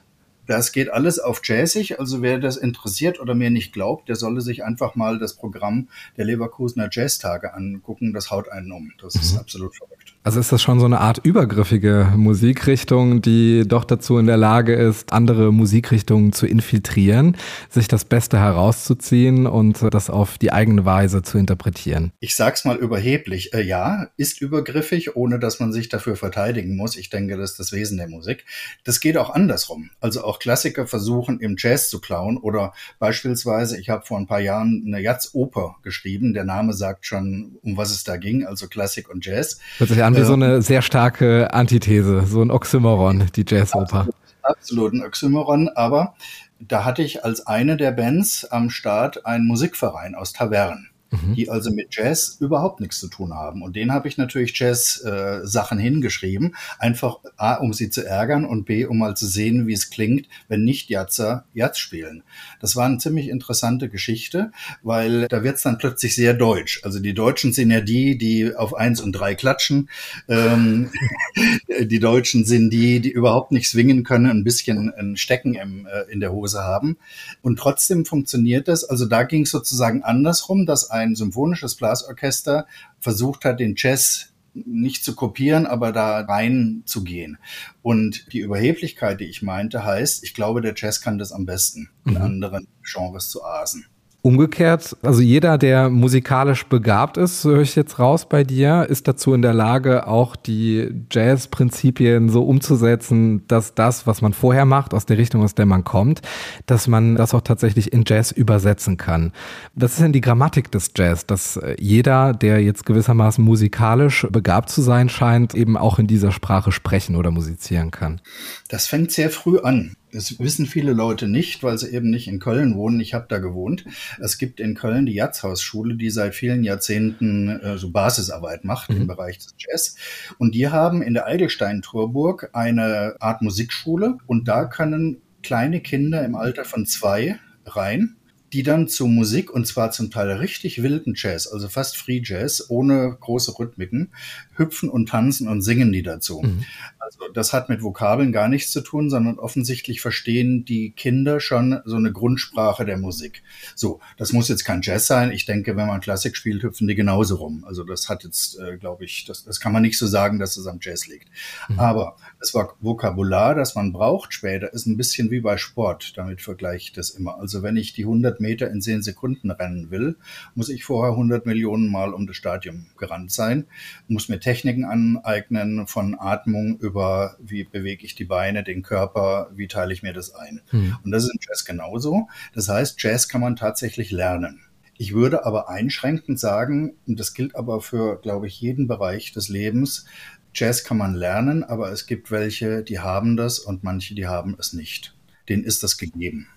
das 0.48 0.72
geht 0.72 0.90
alles 0.90 1.20
auf 1.20 1.42
Jazzig. 1.44 2.00
Also 2.00 2.22
wer 2.22 2.40
das 2.40 2.58
interessiert 2.58 3.20
oder 3.20 3.36
mir 3.36 3.50
nicht 3.50 3.74
glaubt, 3.74 4.10
der 4.10 4.16
solle 4.16 4.42
sich 4.42 4.64
einfach 4.64 4.96
mal 4.96 5.20
das 5.20 5.36
Programm 5.36 5.90
der 6.18 6.26
Leverkusener 6.26 6.90
Jazztage 6.92 7.54
angucken. 7.54 8.14
Das 8.14 8.32
haut 8.32 8.50
einen 8.50 8.72
um. 8.72 8.92
Das 9.02 9.16
ist 9.16 9.38
absolut 9.38 9.76
verrückt. 9.76 10.17
Also 10.28 10.42
ist 10.42 10.52
das 10.52 10.62
schon 10.62 10.82
so 10.82 10.86
eine 10.86 11.00
Art 11.00 11.22
übergriffige 11.24 12.12
Musikrichtung, 12.18 13.22
die 13.22 13.64
doch 13.66 13.86
dazu 13.86 14.18
in 14.18 14.28
der 14.28 14.36
Lage 14.36 14.74
ist, 14.74 15.14
andere 15.14 15.54
Musikrichtungen 15.54 16.34
zu 16.34 16.46
infiltrieren, 16.46 17.38
sich 17.70 17.88
das 17.88 18.04
Beste 18.04 18.38
herauszuziehen 18.38 19.48
und 19.48 19.82
das 19.90 20.10
auf 20.10 20.38
die 20.38 20.52
eigene 20.52 20.84
Weise 20.84 21.22
zu 21.22 21.38
interpretieren? 21.38 22.12
Ich 22.20 22.36
sag's 22.36 22.66
mal 22.66 22.76
überheblich. 22.76 23.54
Äh, 23.54 23.62
ja, 23.62 24.10
ist 24.18 24.42
übergriffig, 24.42 25.16
ohne 25.16 25.40
dass 25.40 25.62
man 25.62 25.72
sich 25.72 25.88
dafür 25.88 26.18
verteidigen 26.18 26.76
muss. 26.76 26.98
Ich 26.98 27.10
denke, 27.10 27.38
das 27.38 27.52
ist 27.52 27.60
das 27.62 27.72
Wesen 27.72 27.96
der 27.98 28.10
Musik. 28.10 28.44
Das 28.84 29.00
geht 29.00 29.16
auch 29.16 29.30
andersrum. 29.30 29.92
Also 30.02 30.26
auch 30.26 30.40
Klassiker 30.40 30.88
versuchen 30.88 31.40
im 31.40 31.56
Jazz 31.58 31.90
zu 31.90 32.02
klauen 32.02 32.36
oder 32.36 32.74
beispielsweise, 33.00 33.80
ich 33.80 33.90
habe 33.90 34.06
vor 34.06 34.18
ein 34.18 34.28
paar 34.28 34.42
Jahren 34.42 34.84
eine 34.88 35.00
Jazz-Oper 35.00 35.78
geschrieben. 35.84 36.34
Der 36.34 36.44
Name 36.44 36.74
sagt 36.74 37.06
schon, 37.06 37.56
um 37.62 37.78
was 37.78 37.92
es 37.92 38.04
da 38.04 38.18
ging, 38.18 38.46
also 38.46 38.68
Klassik 38.68 39.10
und 39.10 39.26
Jazz. 39.26 39.60
Hört 39.78 39.90
sich 39.90 40.04
an 40.04 40.17
wie 40.18 40.26
so 40.26 40.34
eine 40.34 40.62
sehr 40.62 40.82
starke 40.82 41.54
Antithese, 41.54 42.26
so 42.26 42.42
ein 42.42 42.52
Oxymoron, 42.52 43.28
die 43.36 43.46
Jazzoper. 43.48 44.08
Absolut, 44.08 44.16
absolut 44.44 44.94
ein 44.94 45.04
Oxymoron, 45.04 45.70
aber 45.70 46.16
da 46.60 46.86
hatte 46.86 47.04
ich 47.04 47.24
als 47.24 47.46
eine 47.46 47.78
der 47.78 47.92
Bands 47.92 48.46
am 48.46 48.70
Start 48.70 49.26
einen 49.26 49.46
Musikverein 49.46 50.16
aus 50.16 50.34
Tavern 50.34 50.90
mhm. 51.12 51.36
die 51.36 51.50
also 51.50 51.72
mit 51.72 51.96
Jazz 51.96 52.38
überhaupt 52.40 52.80
nichts 52.80 53.00
zu 53.00 53.08
tun 53.08 53.34
haben. 53.34 53.62
Und 53.62 53.76
denen 53.76 53.92
habe 53.92 54.08
ich 54.08 54.18
natürlich 54.18 54.58
Jazz-Sachen 54.58 55.80
äh, 55.80 55.82
hingeschrieben, 55.82 56.56
einfach 56.80 57.20
A, 57.38 57.56
um 57.56 57.74
sie 57.74 57.90
zu 57.90 58.06
ärgern 58.06 58.46
und 58.46 58.66
B, 58.66 58.86
um 58.86 58.98
mal 58.98 59.16
zu 59.16 59.28
sehen, 59.28 59.68
wie 59.68 59.74
es 59.74 59.90
klingt, 59.90 60.28
wenn 60.48 60.64
nicht 60.64 60.90
Jazzer 60.90 61.46
Jazz 61.54 61.78
spielen. 61.78 62.24
Das 62.60 62.76
war 62.76 62.86
eine 62.86 62.98
ziemlich 62.98 63.30
interessante 63.30 63.90
Geschichte, 63.90 64.52
weil 64.84 65.28
da 65.28 65.44
wird 65.44 65.58
es 65.58 65.64
dann 65.64 65.78
plötzlich 65.78 66.16
sehr 66.16 66.34
deutsch. 66.34 66.82
Also 66.84 67.00
die 67.00 67.14
Deutschen 67.14 67.54
sind 67.54 67.72
ja 67.72 67.82
die, 67.82 68.18
die 68.18 68.56
auf 68.56 68.74
eins 68.74 69.02
und 69.02 69.14
drei 69.14 69.36
klatschen. 69.36 69.90
Ähm, 70.28 70.90
die 71.82 72.00
Deutschen 72.00 72.46
sind 72.46 72.72
die, 72.72 73.00
die 73.00 73.12
überhaupt 73.12 73.52
nicht 73.52 73.70
swingen 73.70 74.04
können, 74.04 74.30
ein 74.30 74.44
bisschen 74.44 74.94
ein 74.94 75.18
Stecken 75.18 75.54
im, 75.56 75.88
äh, 75.88 76.12
in 76.12 76.20
der 76.20 76.32
Hose 76.32 76.64
haben. 76.64 76.98
Und 77.42 77.60
trotzdem 77.60 78.06
funktioniert 78.06 78.68
das. 78.68 78.84
Also 78.84 79.06
da 79.06 79.24
ging 79.24 79.44
es 79.44 79.52
sozusagen 79.52 80.04
andersrum, 80.04 80.66
dass 80.66 80.90
ein 80.98 81.16
symphonisches 81.16 81.76
Blasorchester 81.76 82.68
versucht 83.00 83.46
hat, 83.46 83.60
den 83.60 83.76
Jazz 83.78 84.34
nicht 84.54 85.04
zu 85.04 85.16
kopieren, 85.16 85.66
aber 85.68 85.92
da 85.92 86.22
reinzugehen. 86.22 87.38
Und 87.82 88.34
die 88.34 88.40
Überheblichkeit, 88.40 89.20
die 89.20 89.26
ich 89.26 89.42
meinte, 89.42 89.86
heißt, 89.86 90.24
ich 90.24 90.34
glaube, 90.34 90.62
der 90.62 90.74
Jazz 90.76 91.02
kann 91.02 91.18
das 91.18 91.32
am 91.32 91.46
besten, 91.46 91.90
in 92.06 92.14
mhm. 92.14 92.22
anderen 92.22 92.68
Genres 92.84 93.30
zu 93.30 93.44
asen. 93.44 93.86
Umgekehrt, 94.28 94.98
also 95.04 95.22
jeder, 95.22 95.58
der 95.58 95.90
musikalisch 95.90 96.66
begabt 96.66 97.16
ist, 97.16 97.46
höre 97.46 97.62
ich 97.62 97.78
jetzt 97.78 97.98
raus 97.98 98.28
bei 98.28 98.44
dir, 98.44 98.86
ist 98.90 99.08
dazu 99.08 99.34
in 99.34 99.42
der 99.42 99.54
Lage, 99.54 100.06
auch 100.06 100.36
die 100.36 100.90
Jazz-Prinzipien 101.10 102.28
so 102.28 102.44
umzusetzen, 102.44 103.48
dass 103.48 103.74
das, 103.74 104.06
was 104.06 104.22
man 104.22 104.34
vorher 104.34 104.66
macht, 104.66 104.94
aus 104.94 105.06
der 105.06 105.18
Richtung, 105.18 105.46
aus 105.46 105.56
der 105.56 105.66
man 105.66 105.86
kommt, 105.86 106.20
dass 106.66 106.90
man 106.90 107.16
das 107.16 107.34
auch 107.34 107.40
tatsächlich 107.40 107.94
in 107.94 108.04
Jazz 108.06 108.34
übersetzen 108.34 108.98
kann. 108.98 109.32
Das 109.76 109.94
ist 109.94 110.02
denn 110.02 110.12
die 110.12 110.20
Grammatik 110.20 110.72
des 110.72 110.92
Jazz, 110.94 111.26
dass 111.26 111.58
jeder, 111.80 112.34
der 112.34 112.62
jetzt 112.62 112.86
gewissermaßen 112.86 113.42
musikalisch 113.42 114.28
begabt 114.30 114.70
zu 114.70 114.82
sein 114.82 115.08
scheint, 115.08 115.56
eben 115.56 115.78
auch 115.78 116.00
in 116.00 116.08
dieser 116.08 116.34
Sprache 116.34 116.74
sprechen 116.74 117.16
oder 117.16 117.32
musizieren 117.32 117.92
kann. 117.92 118.20
Das 118.68 118.88
fängt 118.88 119.14
sehr 119.14 119.30
früh 119.30 119.60
an. 119.60 119.96
Das 120.12 120.40
wissen 120.40 120.66
viele 120.66 120.94
Leute 120.94 121.28
nicht, 121.28 121.64
weil 121.64 121.78
sie 121.78 121.90
eben 121.90 122.10
nicht 122.10 122.28
in 122.28 122.40
Köln 122.40 122.76
wohnen. 122.76 123.00
Ich 123.02 123.14
habe 123.14 123.26
da 123.28 123.40
gewohnt. 123.40 123.86
Es 124.20 124.38
gibt 124.38 124.60
in 124.60 124.74
Köln 124.74 125.06
die 125.06 125.14
Jazzhausschule, 125.14 125.96
die 125.96 126.10
seit 126.10 126.34
vielen 126.34 126.64
Jahrzehnten 126.64 127.50
äh, 127.50 127.78
so 127.78 127.92
Basisarbeit 127.92 128.64
macht 128.64 128.90
mhm. 128.90 129.02
im 129.02 129.08
Bereich 129.08 129.38
des 129.38 129.56
Jazz. 129.58 129.96
Und 130.38 130.56
die 130.56 130.70
haben 130.70 131.02
in 131.02 131.14
der 131.14 131.28
Eidelstein-Turburg 131.28 132.52
eine 132.54 133.18
Art 133.20 133.42
Musikschule 133.42 134.18
und 134.28 134.48
da 134.48 134.66
können 134.66 135.22
kleine 135.44 135.82
Kinder 135.82 136.24
im 136.24 136.36
Alter 136.36 136.64
von 136.64 136.86
zwei 136.86 137.40
rein 137.66 138.18
die 138.54 138.64
dann 138.64 138.88
zu 138.88 139.08
Musik 139.08 139.52
und 139.52 139.68
zwar 139.68 139.92
zum 139.92 140.10
Teil 140.10 140.32
richtig 140.32 140.82
wilden 140.82 141.14
Jazz, 141.16 141.48
also 141.48 141.68
fast 141.68 141.98
Free 141.98 142.22
Jazz, 142.24 142.66
ohne 142.70 143.18
große 143.20 143.58
Rhythmiken, 143.60 144.14
hüpfen 144.56 144.90
und 144.90 145.10
tanzen 145.10 145.48
und 145.48 145.62
singen 145.62 145.92
die 145.92 146.04
dazu. 146.04 146.42
Mhm. 146.42 146.64
Also 147.08 147.32
das 147.34 147.54
hat 147.54 147.70
mit 147.70 147.82
Vokabeln 147.82 148.34
gar 148.34 148.50
nichts 148.50 148.72
zu 148.72 148.82
tun, 148.82 149.10
sondern 149.10 149.40
offensichtlich 149.40 150.02
verstehen 150.02 150.66
die 150.66 150.92
Kinder 150.92 151.40
schon 151.40 151.80
so 151.86 151.96
eine 151.96 152.12
Grundsprache 152.12 152.84
der 152.84 152.98
Musik. 152.98 153.44
So, 153.76 154.02
das 154.18 154.34
muss 154.34 154.50
jetzt 154.50 154.66
kein 154.66 154.82
Jazz 154.82 155.08
sein. 155.08 155.32
Ich 155.32 155.46
denke, 155.46 155.78
wenn 155.78 155.88
man 155.88 156.02
Klassik 156.02 156.36
spielt, 156.36 156.64
hüpfen 156.64 156.86
die 156.86 156.96
genauso 156.96 157.36
rum. 157.38 157.64
Also 157.66 157.86
das 157.86 158.10
hat 158.10 158.26
jetzt, 158.26 158.60
äh, 158.60 158.78
glaube 158.78 159.06
ich, 159.06 159.24
das, 159.24 159.46
das 159.46 159.62
kann 159.62 159.72
man 159.72 159.84
nicht 159.84 159.98
so 159.98 160.06
sagen, 160.06 160.38
dass 160.38 160.58
es 160.58 160.68
am 160.68 160.80
Jazz 160.82 161.08
liegt. 161.08 161.30
Mhm. 161.70 161.80
Aber 161.80 162.18
das 162.42 162.54
Vokabular, 162.54 163.56
das 163.56 163.76
man 163.76 163.94
braucht 163.94 164.34
später, 164.34 164.74
ist 164.74 164.86
ein 164.86 164.98
bisschen 164.98 165.32
wie 165.32 165.40
bei 165.40 165.56
Sport. 165.58 166.18
Damit 166.18 166.42
vergleiche 166.42 166.88
ich 166.88 166.92
das 166.92 167.12
immer. 167.12 167.40
Also 167.40 167.64
wenn 167.64 167.78
ich 167.78 167.94
die 167.94 168.04
100 168.04 168.42
Meter 168.42 168.70
in 168.70 168.82
10 168.82 169.02
Sekunden 169.02 169.50
rennen 169.50 169.92
will, 169.92 170.18
muss 170.56 170.68
ich 170.68 170.84
vorher 170.84 171.12
100 171.12 171.46
Millionen 171.46 171.90
Mal 171.90 172.14
um 172.14 172.28
das 172.28 172.36
Stadion 172.36 172.88
gerannt 172.98 173.32
sein, 173.32 173.66
muss 174.10 174.28
mir 174.28 174.42
Techniken 174.42 174.84
aneignen 174.84 175.88
von 175.88 176.18
Atmung 176.20 176.78
über, 176.80 176.97
wie 177.40 177.64
bewege 177.64 178.06
ich 178.06 178.16
die 178.16 178.26
Beine, 178.26 178.64
den 178.64 178.82
Körper, 178.82 179.50
wie 179.54 179.68
teile 179.68 179.94
ich 179.94 180.04
mir 180.04 180.14
das 180.14 180.34
ein. 180.34 180.62
Mhm. 180.72 180.98
Und 181.04 181.12
das 181.12 181.24
ist 181.24 181.32
im 181.32 181.40
Jazz 181.48 181.66
genauso. 181.66 182.28
Das 182.54 182.70
heißt, 182.70 183.02
Jazz 183.02 183.28
kann 183.28 183.42
man 183.42 183.56
tatsächlich 183.56 184.12
lernen. 184.12 184.62
Ich 184.98 185.14
würde 185.14 185.46
aber 185.46 185.70
einschränkend 185.70 186.40
sagen, 186.40 186.96
und 187.06 187.20
das 187.20 187.34
gilt 187.34 187.56
aber 187.56 187.82
für, 187.82 188.20
glaube 188.20 188.48
ich, 188.48 188.60
jeden 188.60 188.88
Bereich 188.88 189.32
des 189.32 189.48
Lebens, 189.48 190.06
Jazz 190.54 190.84
kann 190.84 190.98
man 190.98 191.14
lernen, 191.14 191.64
aber 191.64 191.92
es 191.92 192.08
gibt 192.08 192.32
welche, 192.32 192.82
die 192.82 193.00
haben 193.00 193.38
das 193.38 193.60
und 193.60 193.84
manche, 193.84 194.16
die 194.16 194.26
haben 194.26 194.56
es 194.60 194.74
nicht. 194.74 195.16
Denen 195.50 195.64
ist 195.64 195.84
das 195.84 195.98
gegeben. 195.98 196.48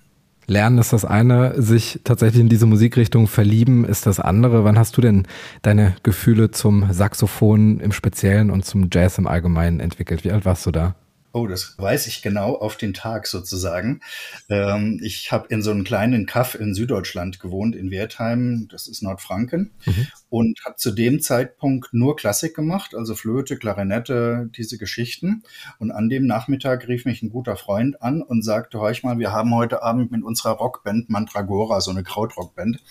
Lernen 0.47 0.79
ist 0.79 0.93
das 0.93 1.05
eine, 1.05 1.61
sich 1.61 2.01
tatsächlich 2.05 2.41
in 2.41 2.49
diese 2.49 2.67
Musikrichtung 2.67 3.29
verlieben 3.29 3.85
ist 3.85 4.07
das 4.07 4.19
andere. 4.19 4.65
Wann 4.65 4.79
hast 4.79 4.97
du 4.97 5.01
denn 5.01 5.27
deine 5.63 5.95
Gefühle 6.03 6.51
zum 6.51 6.93
Saxophon 6.93 7.79
im 7.81 7.93
Speziellen 7.93 8.51
und 8.51 8.65
zum 8.65 8.89
Jazz 8.93 9.19
im 9.19 9.27
Allgemeinen 9.27 9.81
entwickelt? 9.81 10.25
Wie 10.25 10.33
alt 10.33 10.45
warst 10.45 10.67
du 10.67 10.73
da? 10.73 10.97
Oh, 11.32 11.47
das 11.47 11.77
weiß 11.79 12.09
ich 12.09 12.23
genau 12.23 12.56
auf 12.56 12.77
den 12.77 12.93
Tag 12.93 13.29
sozusagen. 13.29 14.00
Ähm, 14.49 14.99
ich 15.00 15.31
habe 15.31 15.47
in 15.49 15.62
so 15.62 15.71
einem 15.71 15.85
kleinen 15.85 16.27
Kaff 16.27 16.56
in 16.56 16.75
Süddeutschland 16.75 17.38
gewohnt, 17.38 17.77
in 17.77 17.93
Wertheim, 17.93 18.67
das 18.69 18.88
ist 18.88 19.03
Nordfranken, 19.03 19.71
mhm. 19.87 20.09
und 20.29 20.61
habe 20.65 20.75
zu 20.75 20.91
dem 20.91 21.21
Zeitpunkt 21.21 21.94
nur 21.94 22.17
Klassik 22.17 22.56
gemacht, 22.56 22.97
also 22.97 23.15
Flöte, 23.15 23.56
Klarinette, 23.59 24.50
diese 24.56 24.77
Geschichten. 24.77 25.44
Und 25.79 25.93
an 25.93 26.09
dem 26.09 26.27
Nachmittag 26.27 26.88
rief 26.88 27.05
mich 27.05 27.23
ein 27.23 27.31
guter 27.31 27.55
Freund 27.56 28.03
an 28.03 28.23
und 28.23 28.44
sagte, 28.44 28.81
hör 28.81 28.91
ich 28.91 29.05
mal, 29.05 29.21
wir 29.21 29.31
haben 29.31 29.55
heute 29.55 29.85
Abend 29.85 30.11
mit 30.11 30.25
unserer 30.25 30.55
Rockband 30.55 31.11
Mantragora, 31.11 31.81
so 31.81 31.93
eine 31.93 32.03
Krautrockband, 32.03 32.82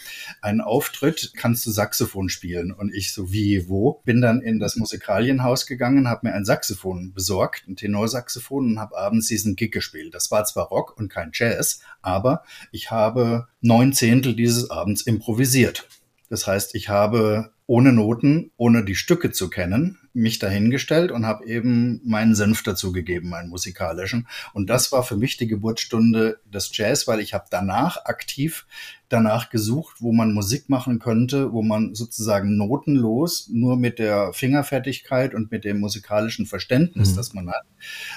einen 0.42 0.62
Auftritt, 0.62 1.34
kannst 1.36 1.66
du 1.66 1.72
Saxophon 1.72 2.30
spielen? 2.30 2.72
Und 2.72 2.94
ich 2.94 3.12
so, 3.12 3.34
wie, 3.34 3.68
wo? 3.68 4.02
Bin 4.06 4.22
dann 4.22 4.42
in 4.42 4.60
das 4.60 4.78
Musikalienhaus 4.78 5.66
gegangen, 5.66 6.08
habe 6.08 6.28
mir 6.28 6.34
ein 6.34 6.46
Saxophon 6.46 7.12
besorgt, 7.14 7.68
ein 7.68 7.76
Tenorsaxophon, 7.76 8.29
Saxophon 8.30 8.72
und 8.72 8.80
habe 8.80 8.98
abends 8.98 9.28
diesen 9.28 9.56
Gig 9.56 9.72
gespielt. 9.72 10.14
Das 10.14 10.32
war 10.32 10.46
zwar 10.46 10.68
Rock 10.68 10.98
und 10.98 11.10
kein 11.10 11.32
Jazz, 11.34 11.82
aber 12.02 12.44
ich 12.72 12.92
habe 12.92 13.48
neun 13.62 13.94
Zehntel 13.94 14.36
dieses 14.36 14.70
Abends 14.70 15.02
improvisiert. 15.02 15.88
Das 16.30 16.46
heißt, 16.46 16.76
ich 16.76 16.90
habe 16.90 17.52
ohne 17.66 17.92
Noten, 17.92 18.52
ohne 18.58 18.86
die 18.86 18.96
Stücke 18.96 19.32
zu 19.32 19.50
kennen, 19.50 19.98
mich 20.20 20.40
dahingestellt 20.40 21.12
und 21.12 21.26
habe 21.26 21.46
eben 21.46 22.02
meinen 22.04 22.36
Senf 22.36 22.64
dazu 22.64 22.92
gegeben, 22.92 23.30
meinen 23.30 23.50
musikalischen. 23.50 24.28
Und 24.54 24.70
das 24.70 24.92
war 24.92 25.04
für 25.04 25.18
mich 25.18 25.38
die 25.38 25.48
Geburtsstunde 25.48 26.40
des 26.46 26.76
Jazz, 26.76 27.08
weil 27.08 27.20
ich 27.20 27.34
habe 27.34 27.46
danach 27.50 28.06
aktiv 28.06 28.66
danach 29.10 29.50
gesucht, 29.50 29.98
wo 30.00 30.12
man 30.12 30.34
Musik 30.34 30.70
machen 30.70 31.00
könnte, 31.00 31.52
wo 31.52 31.64
man 31.64 31.96
sozusagen 31.96 32.58
notenlos 32.58 33.50
nur 33.52 33.76
mit 33.76 34.00
der 34.00 34.34
Fingerfertigkeit 34.34 35.34
und 35.34 35.52
mit 35.52 35.66
dem 35.66 35.80
musikalischen 35.80 36.46
Verständnis, 36.46 37.12
mhm. 37.12 37.16
das 37.16 37.34
man 37.34 37.50
hat, 37.50 37.66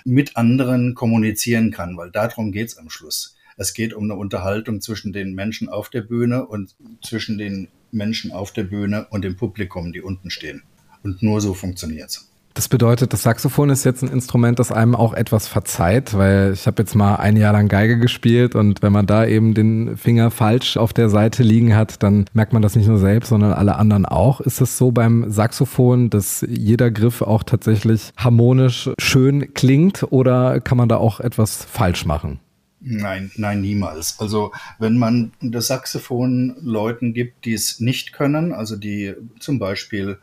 mit 0.04 0.36
anderen 0.36 0.94
kommunizieren 0.94 1.70
kann, 1.70 1.96
weil 1.96 2.10
darum 2.10 2.52
geht's 2.52 2.76
am 2.76 2.90
Schluss. 2.90 3.36
Es 3.56 3.74
geht 3.74 3.94
um 3.94 4.04
eine 4.04 4.16
Unterhaltung 4.16 4.80
zwischen 4.80 5.12
den 5.12 5.34
Menschen 5.34 5.68
auf 5.68 5.90
der 5.90 6.02
Bühne 6.02 6.46
und 6.46 6.74
zwischen 7.02 7.38
den 7.38 7.68
Menschen 7.90 8.32
auf 8.32 8.52
der 8.52 8.64
Bühne 8.64 9.06
und 9.10 9.22
dem 9.22 9.36
Publikum, 9.36 9.92
die 9.92 10.00
unten 10.00 10.30
stehen. 10.30 10.62
Und 11.02 11.22
nur 11.22 11.40
so 11.40 11.54
funktioniert's. 11.54 12.28
Das 12.54 12.68
bedeutet, 12.68 13.14
das 13.14 13.22
Saxophon 13.22 13.70
ist 13.70 13.84
jetzt 13.84 14.02
ein 14.02 14.10
Instrument, 14.10 14.58
das 14.58 14.70
einem 14.70 14.94
auch 14.94 15.14
etwas 15.14 15.48
verzeiht, 15.48 16.12
weil 16.12 16.52
ich 16.52 16.66
habe 16.66 16.82
jetzt 16.82 16.94
mal 16.94 17.16
ein 17.16 17.38
Jahr 17.38 17.54
lang 17.54 17.68
Geige 17.68 17.98
gespielt 17.98 18.54
und 18.54 18.82
wenn 18.82 18.92
man 18.92 19.06
da 19.06 19.24
eben 19.24 19.54
den 19.54 19.96
Finger 19.96 20.30
falsch 20.30 20.76
auf 20.76 20.92
der 20.92 21.08
Seite 21.08 21.42
liegen 21.42 21.74
hat, 21.74 22.02
dann 22.02 22.26
merkt 22.34 22.52
man 22.52 22.60
das 22.60 22.76
nicht 22.76 22.88
nur 22.88 22.98
selbst, 22.98 23.30
sondern 23.30 23.54
alle 23.54 23.76
anderen 23.76 24.04
auch. 24.04 24.42
Ist 24.42 24.60
es 24.60 24.76
so 24.76 24.92
beim 24.92 25.30
Saxophon, 25.30 26.10
dass 26.10 26.44
jeder 26.46 26.90
Griff 26.90 27.22
auch 27.22 27.42
tatsächlich 27.42 28.12
harmonisch 28.18 28.90
schön 28.98 29.54
klingt 29.54 30.04
oder 30.10 30.60
kann 30.60 30.76
man 30.76 30.90
da 30.90 30.98
auch 30.98 31.20
etwas 31.20 31.64
falsch 31.64 32.04
machen? 32.04 32.38
Nein, 32.84 33.30
nein, 33.36 33.60
niemals. 33.60 34.16
Also 34.18 34.52
wenn 34.78 34.98
man 34.98 35.32
das 35.40 35.68
Saxophon 35.68 36.56
Leuten 36.60 37.14
gibt, 37.14 37.44
die 37.44 37.54
es 37.54 37.80
nicht 37.80 38.12
können, 38.12 38.52
also 38.52 38.76
die 38.76 39.14
zum 39.38 39.58
Beispiel 39.58 40.18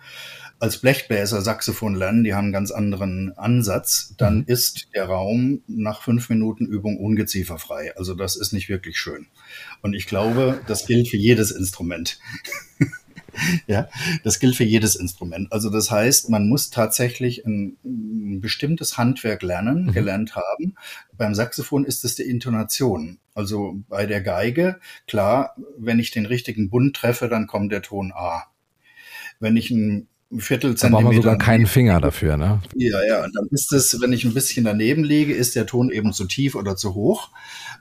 als 0.59 0.77
Blechbläser 0.77 1.41
Saxophon 1.41 1.95
lernen, 1.95 2.23
die 2.23 2.33
haben 2.33 2.45
einen 2.45 2.53
ganz 2.53 2.71
anderen 2.71 3.37
Ansatz, 3.37 4.13
dann 4.17 4.39
mhm. 4.39 4.43
ist 4.47 4.87
der 4.93 5.05
Raum 5.05 5.61
nach 5.67 6.01
fünf 6.01 6.29
Minuten 6.29 6.65
Übung 6.65 6.97
ungezieferfrei. 6.97 7.95
Also 7.95 8.13
das 8.13 8.35
ist 8.35 8.51
nicht 8.51 8.67
wirklich 8.67 8.97
schön. 8.97 9.27
Und 9.81 9.93
ich 9.93 10.05
glaube, 10.05 10.59
das 10.67 10.85
gilt 10.85 11.07
für 11.07 11.17
jedes 11.17 11.51
Instrument. 11.51 12.19
ja, 13.67 13.87
das 14.23 14.39
gilt 14.39 14.55
für 14.55 14.65
jedes 14.65 14.95
Instrument. 14.95 15.51
Also 15.51 15.69
das 15.69 15.91
heißt, 15.91 16.29
man 16.29 16.49
muss 16.49 16.69
tatsächlich 16.69 17.45
ein, 17.45 17.77
ein 17.85 18.41
bestimmtes 18.41 18.97
Handwerk 18.97 19.41
lernen, 19.43 19.85
mhm. 19.85 19.91
gelernt 19.93 20.35
haben. 20.35 20.75
Beim 21.13 21.35
Saxophon 21.35 21.85
ist 21.85 22.03
es 22.03 22.15
die 22.15 22.23
Intonation. 22.23 23.19
Also 23.33 23.81
bei 23.87 24.05
der 24.05 24.21
Geige, 24.21 24.79
klar, 25.07 25.55
wenn 25.77 25.99
ich 25.99 26.11
den 26.11 26.25
richtigen 26.25 26.69
Bund 26.69 26.95
treffe, 26.95 27.29
dann 27.29 27.47
kommt 27.47 27.71
der 27.71 27.81
Ton 27.81 28.11
A. 28.13 28.47
Wenn 29.39 29.55
ich 29.55 29.71
ein 29.71 30.09
Viertelzentimeter. 30.37 30.89
Da 30.89 31.03
braucht 31.03 31.13
man 31.13 31.15
sogar 31.15 31.37
keinen 31.37 31.65
Finger 31.65 31.99
dafür, 31.99 32.37
ne? 32.37 32.61
Ja, 32.75 33.03
ja. 33.03 33.23
Und 33.23 33.35
dann 33.35 33.47
ist 33.49 33.73
es, 33.73 33.99
wenn 33.99 34.13
ich 34.13 34.25
ein 34.25 34.33
bisschen 34.35 34.63
daneben 34.63 35.03
liege, 35.03 35.33
ist 35.33 35.55
der 35.55 35.65
Ton 35.65 35.89
eben 35.89 36.13
zu 36.13 36.25
tief 36.25 36.53
oder 36.53 36.75
zu 36.75 36.93
hoch. 36.93 37.31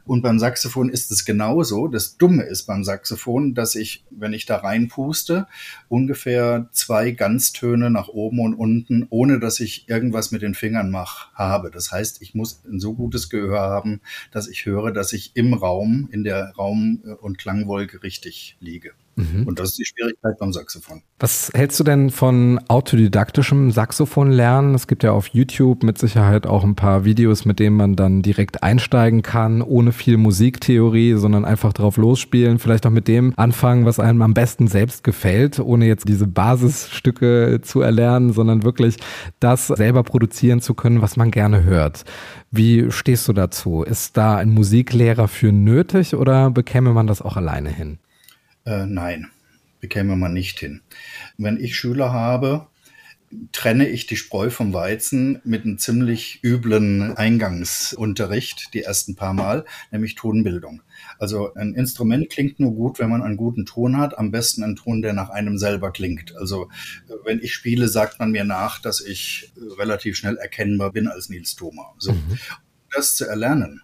Und 0.07 0.23
beim 0.23 0.39
Saxophon 0.39 0.89
ist 0.89 1.11
es 1.11 1.27
genauso. 1.27 1.89
Das 1.89 2.17
Dumme 2.17 2.45
ist 2.45 2.65
beim 2.65 2.85
Saxophon, 2.85 3.55
dass 3.55 3.75
ich, 3.75 4.07
wenn 4.11 4.33
ich 4.33 4.47
da 4.47 4.57
reinpuste, 4.57 5.47
ungefähr 5.89 6.71
zwei 6.73 7.11
Ganztöne 7.11 7.91
nach 7.91 8.09
oben 8.09 8.41
und 8.41 8.55
unten, 8.55 9.07
ohne 9.11 9.39
dass 9.39 9.61
ich 9.61 9.87
irgendwas 9.87 10.31
mit 10.31 10.41
den 10.41 10.55
Fingern 10.55 10.91
mache, 10.91 11.31
habe. 11.35 11.71
Das 11.71 11.93
heißt, 11.93 12.23
ich 12.23 12.35
muss 12.35 12.63
ein 12.65 12.81
so 12.81 12.95
gutes 12.95 13.29
Gehör 13.29 13.61
haben, 13.61 14.01
dass 14.31 14.49
ich 14.49 14.65
höre, 14.65 14.91
dass 14.93 15.13
ich 15.13 15.33
im 15.35 15.53
Raum, 15.53 16.09
in 16.11 16.25
der 16.25 16.55
Raum- 16.57 17.03
und 17.21 17.37
Klangwolke 17.37 18.03
richtig 18.03 18.57
liege. 18.61 18.93
Mhm. 19.19 19.47
Und 19.47 19.59
das 19.59 19.71
ist 19.71 19.79
die 19.79 19.85
Schwierigkeit 19.85 20.39
beim 20.39 20.53
Saxophon. 20.53 21.03
Was 21.19 21.51
hältst 21.53 21.81
du 21.81 21.85
denn 21.85 22.11
von 22.11 22.61
autodidaktischem 22.69 23.73
Saxophonlernen? 23.73 24.77
Es 24.77 24.87
gibt 24.87 25.03
ja 25.03 25.11
auf 25.11 25.27
YouTube 25.29 25.83
mit 25.83 25.99
Sicherheit 25.99 26.47
auch 26.47 26.63
ein 26.63 26.77
paar 26.77 27.05
Videos, 27.05 27.45
mit 27.45 27.59
denen 27.59 27.77
man 27.77 27.97
dann 27.97 28.23
direkt 28.23 28.63
einsteigen 28.63 29.23
kann, 29.23 29.61
ohne 29.61 29.91
viel 29.91 30.17
Musiktheorie, 30.17 31.15
sondern 31.15 31.45
einfach 31.45 31.73
drauf 31.73 31.97
losspielen. 31.97 32.61
Vielleicht 32.61 32.87
auch 32.87 32.91
mit 32.91 33.09
dem 33.09 33.35
anfangen, 33.37 33.85
was 33.85 33.99
einem 33.99 34.23
am 34.23 34.35
besten 34.35 34.69
selbst 34.69 35.03
gefällt, 35.03 35.59
ohne 35.59 35.87
jetzt 35.87 36.09
diese 36.09 36.29
Basisstücke 36.29 37.61
zu 37.63 37.81
erlernen, 37.81 38.33
sondern 38.33 38.63
wirklich 38.63 38.99
das 39.41 39.67
selber 39.67 40.05
produzieren 40.05 40.61
zu 40.61 40.75
können, 40.75 41.03
was 41.03 41.17
man 41.17 41.33
gerne 41.33 41.65
hört. 41.65 42.05
Wie 42.53 42.93
stehst 42.93 43.27
du 43.27 43.33
dazu? 43.33 43.83
Ist 43.83 44.17
da 44.17 44.37
ein 44.37 44.51
Musiklehrer 44.51 45.27
für 45.27 45.51
nötig 45.51 46.15
oder 46.15 46.51
bekäme 46.51 46.93
man 46.93 47.09
das 47.09 47.21
auch 47.21 47.37
alleine 47.37 47.71
hin? 47.71 47.99
Äh, 48.69 48.87
nein, 48.87 49.31
bekäme 49.81 50.15
man 50.15 50.35
nicht 50.35 50.59
hin. 50.61 50.83
Wenn 51.39 51.59
ich 51.59 51.75
Schüler 51.75 52.13
habe, 52.13 52.67
trenne 53.53 53.89
ich 53.89 54.07
die 54.07 54.17
Spreu 54.17 54.51
vom 54.51 54.75
Weizen 54.75 55.41
mit 55.43 55.65
einem 55.65 55.79
ziemlich 55.79 56.41
üblen 56.45 57.17
Eingangsunterricht 57.17 58.75
die 58.75 58.83
ersten 58.83 59.17
paar 59.17 59.33
Mal, 59.33 59.65
nämlich 59.91 60.17
Tonbildung. 60.17 60.83
Also 61.19 61.55
ein 61.55 61.75
Instrument 61.75 62.29
klingt 62.29 62.61
nur 62.61 62.75
gut, 62.75 62.99
wenn 62.99 63.09
man 63.09 63.23
einen 63.23 63.39
guten 63.39 63.65
Ton 63.65 63.97
hat, 63.97 64.19
am 64.19 64.31
besten 64.31 64.63
einen 64.63 64.77
Ton, 64.77 65.01
der 65.01 65.15
nach 65.15 65.31
einem 65.31 65.57
selber 65.57 65.91
klingt. 65.91 66.37
Also 66.37 66.69
wenn 67.25 67.41
ich 67.41 67.55
spiele, 67.55 67.89
sagt 67.89 68.19
man 68.19 68.33
mir 68.33 68.45
nach, 68.45 68.81
dass 68.81 69.01
ich 69.01 69.51
relativ 69.79 70.17
schnell 70.17 70.37
erkennbar 70.37 70.93
bin 70.93 71.09
als 71.09 71.31
Nils 71.31 71.57
Thoma. 71.57 71.95
So. 71.97 72.13
Mhm. 72.13 72.33
Um 72.33 72.91
das 72.95 73.17
zu 73.17 73.27
erlernen, 73.27 73.81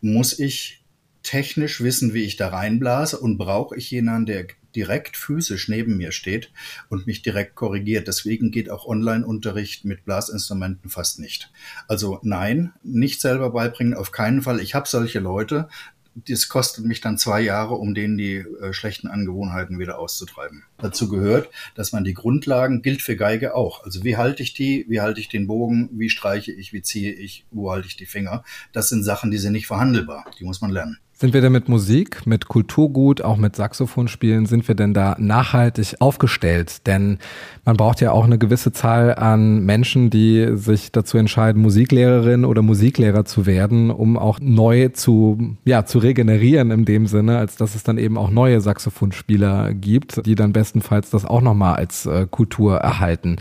muss 0.00 0.38
ich 0.38 0.81
technisch 1.22 1.80
wissen, 1.80 2.14
wie 2.14 2.24
ich 2.24 2.36
da 2.36 2.48
reinblase 2.48 3.18
und 3.18 3.38
brauche 3.38 3.76
ich 3.76 3.90
jemanden, 3.90 4.26
der 4.26 4.46
direkt 4.74 5.16
physisch 5.16 5.68
neben 5.68 5.96
mir 5.96 6.12
steht 6.12 6.50
und 6.88 7.06
mich 7.06 7.22
direkt 7.22 7.54
korrigiert. 7.54 8.08
Deswegen 8.08 8.50
geht 8.50 8.70
auch 8.70 8.86
Online-Unterricht 8.86 9.84
mit 9.84 10.04
Blasinstrumenten 10.04 10.90
fast 10.90 11.18
nicht. 11.18 11.50
Also 11.88 12.20
nein, 12.22 12.72
nicht 12.82 13.20
selber 13.20 13.50
beibringen, 13.50 13.94
auf 13.94 14.12
keinen 14.12 14.42
Fall. 14.42 14.60
Ich 14.60 14.74
habe 14.74 14.88
solche 14.88 15.20
Leute, 15.20 15.68
das 16.14 16.48
kostet 16.48 16.84
mich 16.84 17.00
dann 17.00 17.16
zwei 17.16 17.40
Jahre, 17.40 17.74
um 17.74 17.94
denen 17.94 18.18
die 18.18 18.36
äh, 18.36 18.72
schlechten 18.72 19.08
Angewohnheiten 19.08 19.78
wieder 19.78 19.98
auszutreiben. 19.98 20.64
Dazu 20.78 21.08
gehört, 21.08 21.48
dass 21.74 21.92
man 21.92 22.04
die 22.04 22.12
Grundlagen 22.12 22.82
gilt 22.82 23.00
für 23.00 23.16
Geige 23.16 23.54
auch. 23.54 23.84
Also 23.84 24.04
wie 24.04 24.16
halte 24.16 24.42
ich 24.42 24.52
die, 24.52 24.84
wie 24.88 25.00
halte 25.00 25.20
ich 25.20 25.28
den 25.28 25.46
Bogen, 25.46 25.88
wie 25.92 26.10
streiche 26.10 26.52
ich, 26.52 26.72
wie 26.72 26.82
ziehe 26.82 27.12
ich, 27.12 27.46
wo 27.50 27.70
halte 27.70 27.88
ich 27.88 27.96
die 27.96 28.06
Finger. 28.06 28.44
Das 28.72 28.88
sind 28.90 29.04
Sachen, 29.04 29.30
die 29.30 29.38
sind 29.38 29.52
nicht 29.52 29.66
verhandelbar. 29.66 30.26
Die 30.38 30.44
muss 30.44 30.60
man 30.60 30.70
lernen. 30.70 30.98
Sind 31.22 31.34
wir 31.34 31.40
denn 31.40 31.52
mit 31.52 31.68
Musik, 31.68 32.26
mit 32.26 32.48
Kulturgut, 32.48 33.22
auch 33.22 33.36
mit 33.36 33.54
Saxophonspielen, 33.54 34.46
sind 34.46 34.66
wir 34.66 34.74
denn 34.74 34.92
da 34.92 35.14
nachhaltig 35.20 35.94
aufgestellt? 36.00 36.84
Denn 36.88 37.18
man 37.64 37.76
braucht 37.76 38.00
ja 38.00 38.10
auch 38.10 38.24
eine 38.24 38.38
gewisse 38.38 38.72
Zahl 38.72 39.14
an 39.14 39.64
Menschen, 39.64 40.10
die 40.10 40.56
sich 40.56 40.90
dazu 40.90 41.18
entscheiden, 41.18 41.62
Musiklehrerin 41.62 42.44
oder 42.44 42.62
Musiklehrer 42.62 43.24
zu 43.24 43.46
werden, 43.46 43.92
um 43.92 44.18
auch 44.18 44.40
neu 44.40 44.88
zu, 44.88 45.56
ja, 45.64 45.84
zu 45.84 46.00
regenerieren 46.00 46.72
in 46.72 46.84
dem 46.86 47.06
Sinne, 47.06 47.38
als 47.38 47.54
dass 47.54 47.76
es 47.76 47.84
dann 47.84 47.98
eben 47.98 48.18
auch 48.18 48.30
neue 48.30 48.60
Saxophonspieler 48.60 49.74
gibt, 49.74 50.26
die 50.26 50.34
dann 50.34 50.52
bestenfalls 50.52 51.10
das 51.10 51.24
auch 51.24 51.40
nochmal 51.40 51.76
als 51.76 52.04
äh, 52.04 52.26
Kultur 52.28 52.78
erhalten. 52.78 53.36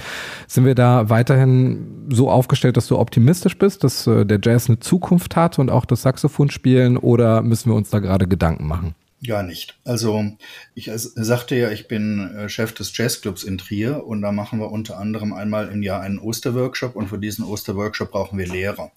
Sind 0.45 0.65
wir 0.65 0.75
da 0.75 1.09
weiterhin 1.09 2.05
so 2.09 2.29
aufgestellt, 2.29 2.77
dass 2.77 2.85
du 2.85 2.99
optimistisch 2.99 3.57
bist, 3.57 3.83
dass 3.83 4.05
äh, 4.05 4.23
der 4.23 4.39
Jazz 4.39 4.69
eine 4.69 4.79
Zukunft 4.79 5.35
hat 5.35 5.57
und 5.57 5.71
auch 5.71 5.85
das 5.85 6.03
Saxophonspielen 6.03 6.97
oder 6.97 7.41
müssen 7.41 7.70
wir 7.71 7.75
uns 7.75 7.89
da 7.89 7.99
gerade 7.99 8.27
Gedanken 8.27 8.67
machen? 8.67 8.95
Gar 9.25 9.43
nicht. 9.43 9.77
Also 9.85 10.31
ich 10.73 10.89
sagte 10.95 11.55
ja, 11.55 11.69
ich 11.69 11.87
bin 11.87 12.35
äh, 12.35 12.49
Chef 12.49 12.73
des 12.73 12.97
Jazzclubs 12.97 13.43
in 13.43 13.59
Trier 13.59 14.03
und 14.07 14.23
da 14.23 14.31
machen 14.31 14.59
wir 14.59 14.71
unter 14.71 14.97
anderem 14.97 15.31
einmal 15.31 15.69
im 15.69 15.83
Jahr 15.83 16.01
einen 16.01 16.17
Osterworkshop 16.17 16.95
und 16.95 17.07
für 17.07 17.19
diesen 17.19 17.45
Osterworkshop 17.45 18.09
brauchen 18.09 18.39
wir 18.39 18.47
Lehrer. 18.47 18.91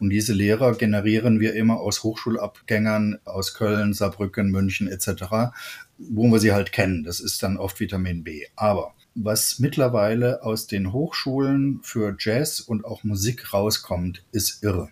Und 0.00 0.10
diese 0.10 0.32
Lehrer 0.32 0.74
generieren 0.74 1.38
wir 1.38 1.54
immer 1.54 1.78
aus 1.78 2.02
Hochschulabgängern 2.02 3.20
aus 3.24 3.54
Köln, 3.54 3.94
Saarbrücken, 3.94 4.50
München 4.50 4.88
etc., 4.88 5.52
wo 5.96 6.28
wir 6.28 6.40
sie 6.40 6.52
halt 6.52 6.72
kennen. 6.72 7.04
Das 7.04 7.20
ist 7.20 7.40
dann 7.44 7.56
oft 7.56 7.78
Vitamin 7.78 8.24
B. 8.24 8.46
Aber 8.56 8.94
was 9.22 9.58
mittlerweile 9.58 10.42
aus 10.42 10.66
den 10.66 10.92
Hochschulen 10.92 11.80
für 11.82 12.16
Jazz 12.18 12.60
und 12.60 12.84
auch 12.84 13.04
Musik 13.04 13.52
rauskommt, 13.52 14.24
ist 14.32 14.62
irre. 14.62 14.90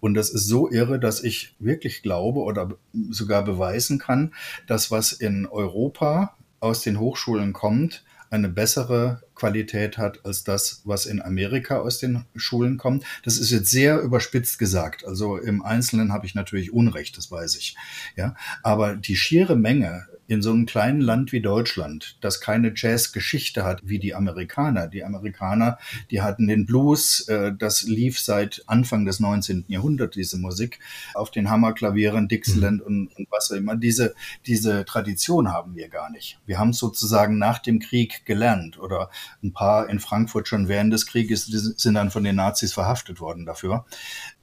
Und 0.00 0.14
das 0.14 0.30
ist 0.30 0.46
so 0.46 0.70
irre, 0.70 0.98
dass 0.98 1.22
ich 1.22 1.54
wirklich 1.58 2.02
glaube 2.02 2.40
oder 2.40 2.70
sogar 3.10 3.44
beweisen 3.44 3.98
kann, 3.98 4.34
dass 4.66 4.90
was 4.90 5.12
in 5.12 5.46
Europa 5.46 6.36
aus 6.58 6.82
den 6.82 6.98
Hochschulen 6.98 7.52
kommt, 7.52 8.04
eine 8.30 8.48
bessere 8.48 9.22
Qualität 9.34 9.98
hat 9.98 10.24
als 10.24 10.44
das, 10.44 10.82
was 10.84 11.06
in 11.06 11.20
Amerika 11.20 11.78
aus 11.78 11.98
den 11.98 12.24
Schulen 12.36 12.76
kommt. 12.76 13.04
Das 13.24 13.38
ist 13.38 13.50
jetzt 13.50 13.70
sehr 13.70 14.00
überspitzt 14.00 14.58
gesagt. 14.58 15.04
Also 15.04 15.36
im 15.36 15.62
Einzelnen 15.62 16.12
habe 16.12 16.26
ich 16.26 16.34
natürlich 16.34 16.72
Unrecht, 16.72 17.16
das 17.16 17.30
weiß 17.30 17.56
ich. 17.56 17.76
Ja, 18.16 18.36
aber 18.62 18.94
die 18.94 19.16
schiere 19.16 19.56
Menge 19.56 20.06
in 20.30 20.42
so 20.42 20.52
einem 20.52 20.64
kleinen 20.64 21.00
Land 21.00 21.32
wie 21.32 21.40
Deutschland, 21.40 22.16
das 22.20 22.40
keine 22.40 22.72
Jazzgeschichte 22.76 23.64
hat 23.64 23.80
wie 23.82 23.98
die 23.98 24.14
Amerikaner. 24.14 24.86
Die 24.86 25.02
Amerikaner, 25.02 25.76
die 26.12 26.22
hatten 26.22 26.46
den 26.46 26.66
Blues, 26.66 27.26
äh, 27.26 27.52
das 27.52 27.82
lief 27.82 28.20
seit 28.20 28.62
Anfang 28.68 29.04
des 29.04 29.18
19. 29.18 29.64
Jahrhunderts, 29.66 30.14
diese 30.14 30.38
Musik, 30.38 30.78
auf 31.14 31.32
den 31.32 31.50
Hammerklavieren, 31.50 32.28
Dixieland 32.28 32.78
mhm. 32.82 32.86
und, 32.86 33.16
und 33.16 33.26
was 33.32 33.50
auch 33.50 33.56
immer. 33.56 33.74
Diese, 33.74 34.14
diese 34.46 34.84
Tradition 34.84 35.48
haben 35.48 35.74
wir 35.74 35.88
gar 35.88 36.10
nicht. 36.10 36.38
Wir 36.46 36.60
haben 36.60 36.74
sozusagen 36.74 37.36
nach 37.36 37.58
dem 37.58 37.80
Krieg 37.80 38.24
gelernt 38.24 38.78
oder 38.78 39.10
ein 39.42 39.52
paar 39.52 39.90
in 39.90 39.98
Frankfurt 39.98 40.46
schon 40.46 40.68
während 40.68 40.92
des 40.92 41.06
Krieges 41.06 41.46
sind 41.46 41.94
dann 41.94 42.12
von 42.12 42.22
den 42.22 42.36
Nazis 42.36 42.72
verhaftet 42.72 43.20
worden 43.20 43.46
dafür. 43.46 43.84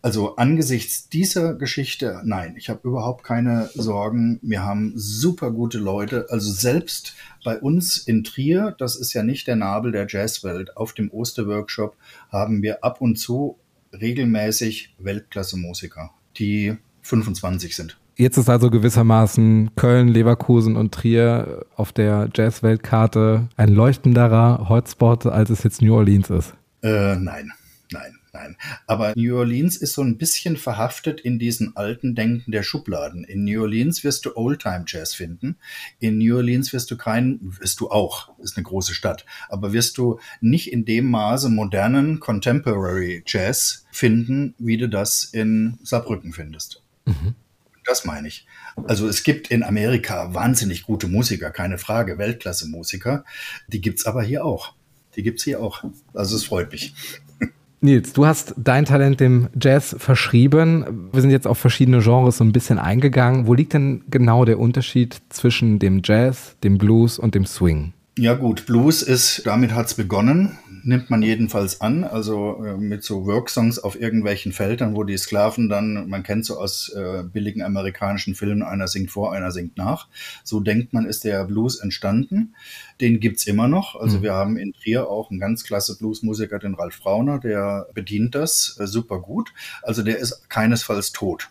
Also 0.07 0.37
angesichts 0.37 1.09
dieser 1.09 1.53
Geschichte, 1.53 2.21
nein, 2.23 2.55
ich 2.57 2.69
habe 2.69 2.87
überhaupt 2.87 3.25
keine 3.25 3.69
Sorgen. 3.73 4.39
Wir 4.41 4.63
haben 4.63 4.93
super 4.95 5.51
gute 5.51 5.79
Leute. 5.79 6.27
Also 6.29 6.49
selbst 6.49 7.13
bei 7.43 7.59
uns 7.59 7.97
in 7.97 8.23
Trier, 8.23 8.73
das 8.77 8.95
ist 8.95 9.11
ja 9.11 9.21
nicht 9.21 9.47
der 9.47 9.57
Nabel 9.57 9.91
der 9.91 10.07
Jazzwelt, 10.07 10.77
auf 10.77 10.93
dem 10.93 11.11
Osterworkshop 11.11 11.97
haben 12.31 12.61
wir 12.61 12.85
ab 12.85 13.01
und 13.01 13.17
zu 13.17 13.57
regelmäßig 13.91 14.95
Weltklasse-Musiker, 14.97 16.11
die 16.37 16.77
25 17.01 17.75
sind. 17.75 17.99
Jetzt 18.15 18.37
ist 18.37 18.49
also 18.49 18.69
gewissermaßen 18.69 19.71
Köln, 19.75 20.07
Leverkusen 20.07 20.77
und 20.77 20.93
Trier 20.93 21.65
auf 21.75 21.91
der 21.91 22.29
Jazz-Weltkarte 22.33 23.49
ein 23.57 23.73
leuchtenderer 23.73 24.69
Hotspot, 24.69 25.25
als 25.25 25.49
es 25.49 25.63
jetzt 25.63 25.81
New 25.81 25.93
Orleans 25.93 26.29
ist. 26.29 26.53
Äh, 26.81 27.17
nein, 27.17 27.51
nein. 27.91 28.16
Nein. 28.37 28.55
Aber 28.85 29.13
New 29.15 29.35
Orleans 29.35 29.77
ist 29.77 29.93
so 29.93 30.03
ein 30.03 30.17
bisschen 30.17 30.57
verhaftet 30.57 31.19
in 31.19 31.39
diesen 31.39 31.75
alten 31.75 32.13
Denken 32.13 32.51
der 32.51 32.61
Schubladen. 32.61 33.23
In 33.23 33.45
New 33.45 33.61
Orleans 33.61 34.03
wirst 34.03 34.25
du 34.25 34.35
Oldtime 34.37 34.85
Jazz 34.87 35.15
finden. 35.15 35.57
In 35.99 36.19
New 36.19 36.35
Orleans 36.35 36.71
wirst 36.71 36.91
du 36.91 36.97
keinen, 36.97 37.57
wirst 37.59 37.79
du 37.79 37.89
auch, 37.89 38.37
ist 38.39 38.55
eine 38.55 38.63
große 38.63 38.93
Stadt, 38.93 39.25
aber 39.49 39.73
wirst 39.73 39.97
du 39.97 40.19
nicht 40.39 40.71
in 40.71 40.85
dem 40.85 41.09
Maße 41.09 41.49
modernen 41.49 42.19
Contemporary 42.19 43.23
Jazz 43.25 43.85
finden, 43.91 44.53
wie 44.59 44.77
du 44.77 44.87
das 44.87 45.23
in 45.23 45.79
Saarbrücken 45.81 46.31
findest. 46.31 46.83
Mhm. 47.05 47.33
Das 47.85 48.05
meine 48.05 48.27
ich. 48.27 48.45
Also 48.85 49.07
es 49.07 49.23
gibt 49.23 49.49
in 49.49 49.63
Amerika 49.63 50.33
wahnsinnig 50.33 50.83
gute 50.83 51.07
Musiker, 51.07 51.49
keine 51.49 51.77
Frage, 51.77 52.17
Weltklasse-Musiker. 52.19 53.23
Die 53.67 53.81
gibt's 53.81 54.05
aber 54.05 54.21
hier 54.21 54.45
auch. 54.45 54.73
die 55.15 55.23
gibt's 55.23 55.43
hier 55.43 55.59
auch. 55.61 55.83
Also 56.13 56.35
es 56.35 56.43
freut 56.43 56.71
mich. 56.71 56.93
Nils, 57.79 58.13
du 58.13 58.25
hast 58.25 58.55
dein 58.57 58.85
Talent 58.85 59.19
dem 59.19 59.49
Jazz 59.59 59.95
verschrieben. 59.99 61.09
Wir 61.11 61.21
sind 61.21 61.29
jetzt 61.29 61.45
auf 61.45 61.59
verschiedene 61.59 61.99
Genres 61.99 62.37
so 62.37 62.43
ein 62.43 62.51
bisschen 62.51 62.79
eingegangen. 62.79 63.45
Wo 63.45 63.53
liegt 63.53 63.73
denn 63.73 64.03
genau 64.09 64.45
der 64.45 64.59
Unterschied 64.59 65.21
zwischen 65.29 65.77
dem 65.77 66.01
Jazz, 66.03 66.55
dem 66.63 66.79
Blues 66.79 67.19
und 67.19 67.35
dem 67.35 67.45
Swing? 67.45 67.93
Ja 68.17 68.33
gut, 68.33 68.65
Blues 68.65 69.03
ist, 69.03 69.45
damit 69.45 69.75
hat's 69.75 69.93
begonnen 69.93 70.57
nimmt 70.87 71.09
man 71.09 71.21
jedenfalls 71.21 71.81
an, 71.81 72.05
also 72.05 72.63
äh, 72.63 72.77
mit 72.77 73.03
so 73.03 73.25
Worksongs 73.25 73.77
auf 73.77 73.99
irgendwelchen 73.99 74.53
Feldern, 74.53 74.95
wo 74.95 75.03
die 75.03 75.17
Sklaven 75.17 75.67
dann, 75.67 76.07
man 76.07 76.23
kennt 76.23 76.45
so 76.45 76.57
aus 76.57 76.89
äh, 76.89 77.23
billigen 77.23 77.61
amerikanischen 77.61 78.35
Filmen, 78.35 78.63
einer 78.63 78.87
singt 78.87 79.11
vor, 79.11 79.33
einer 79.33 79.51
singt 79.51 79.77
nach. 79.77 80.07
So 80.45 80.61
denkt 80.61 80.93
man, 80.93 81.05
ist 81.05 81.25
der 81.25 81.43
Blues 81.43 81.79
entstanden. 81.79 82.55
Den 83.01 83.19
gibt's 83.19 83.45
immer 83.45 83.67
noch. 83.67 83.95
Also 83.99 84.19
mhm. 84.19 84.23
wir 84.23 84.33
haben 84.33 84.57
in 84.57 84.71
Trier 84.73 85.09
auch 85.09 85.29
einen 85.29 85.41
ganz 85.41 85.65
klasse 85.65 85.97
Bluesmusiker, 85.97 86.57
den 86.57 86.73
Ralf 86.73 87.01
Brauner, 87.01 87.39
der 87.39 87.87
bedient 87.93 88.33
das 88.33 88.77
äh, 88.79 88.87
super 88.87 89.19
gut. 89.19 89.53
Also 89.83 90.03
der 90.03 90.17
ist 90.17 90.49
keinesfalls 90.49 91.11
tot. 91.11 91.49